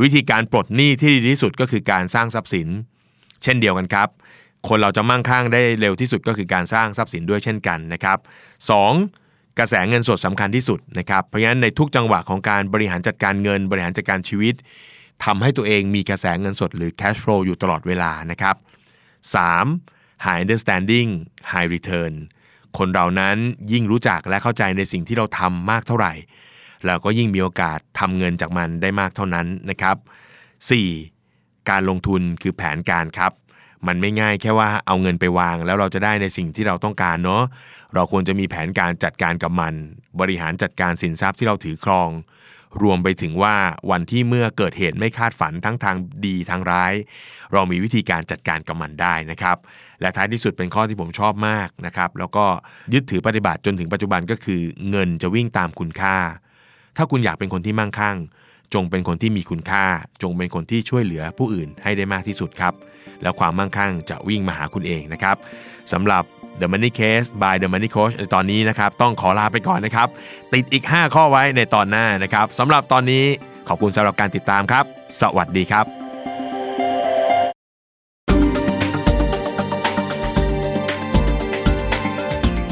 [0.02, 2.68] วิธีการปลดหนี้ที่ดีที่สุดก็คือการสร้างทรัพย์สิน
[3.42, 4.08] เช่นเดียวกันครับ
[4.68, 8.18] คนเราจะมั่งคั่งได้เร็วที่สุดก็คือการสร้างทรัพย์สินด้วยเช่นกันนะครับ
[8.70, 9.19] 2
[9.60, 14.54] กระแสเงินสดสำคัญที่สุดนะครับเพราะฉะนั้นในทุกจังหวะของการบริหารจัดการเงิน บริหารจัดการชีวิต
[15.24, 18.56] ทำให้ตัวเองมีกระแสเงินสดหรือ cash flow อยู่ตลอดเวลานะครับ
[19.40, 20.24] 3.
[20.24, 21.10] high understanding
[21.52, 22.12] high return
[22.78, 23.36] คนเรานั้น
[23.72, 26.12] ยิ่งรู้จักและเข้าใจในสิ่งที่เราทำมากเท่าไหร่
[26.86, 29.96] เราก็ยิ่งมีโอกาสทำเงินจากมันได้มากเท่านั้นนะครับ
[31.02, 31.70] 4.
[31.70, 33.32] การลงทุนคือแผนการครับ
[33.86, 37.42] มันไม่ง่ายแค่ว่าเอาเงินไปวางแล้วเราจะได้ในสิ่งที่เราต้องการเนาะ
[37.94, 39.74] เราควรจะมีแผนการจัดการกับมัน
[40.20, 42.10] บริหารจัดการสินทรัพย์ที่เราถือครอง
[42.82, 43.56] รวมไปถึงว่า
[43.90, 46.92] วันที่เมื่อเกิดเหตุไม่คาดฝันทั้งทางดีทางร้าย
[47.52, 49.56] เรามีวิธีการจัดการกับมันได้นะครับ
[50.00, 52.44] และท้ายที่สุดเป็นข้อที่ผมชอบมากนะครับแล้วก็
[52.94, 56.16] ยึดถือปฏิบัติจนถึงปัจจุบันก็คือ เงินจะวิ่งตามคุณค่า
[56.96, 58.16] ถ้าคุณอยากเป็นคนที่มั่งคั่ง
[58.74, 59.84] จงเป็นคนที่มีคุณค่า
[60.22, 62.74] จงเป็นคนที่ช่วยเหลือผู้อื่นให้ได้มากที่สุดครับ
[63.22, 65.36] แล้วความมั่งคั่งจะวิ่งมาหาคุณเองนะครับ
[65.92, 66.24] สำหรับ
[66.62, 70.08] The Money Case by The Money Coach ในตอนนี้นะครับ ต้องขอลาไปก่อนนะครับ
[70.54, 73.24] ติดอีก 5 ข้อไว้ในตอนหน้านะครับสำหรับตอนนี้
[73.68, 74.84] ขอบคุณสำหรับการติดตามครับ
[75.20, 75.86] สวัสดีครับ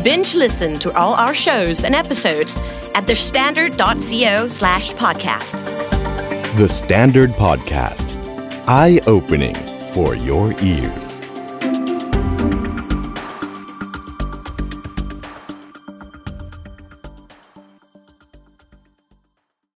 [0.04, 2.58] Binge listen to all our shows and episodes
[2.94, 5.64] at thestandard.co/podcast.
[6.56, 8.16] The Standard Podcast.
[8.66, 9.54] Eye opening
[9.92, 11.17] for your ears.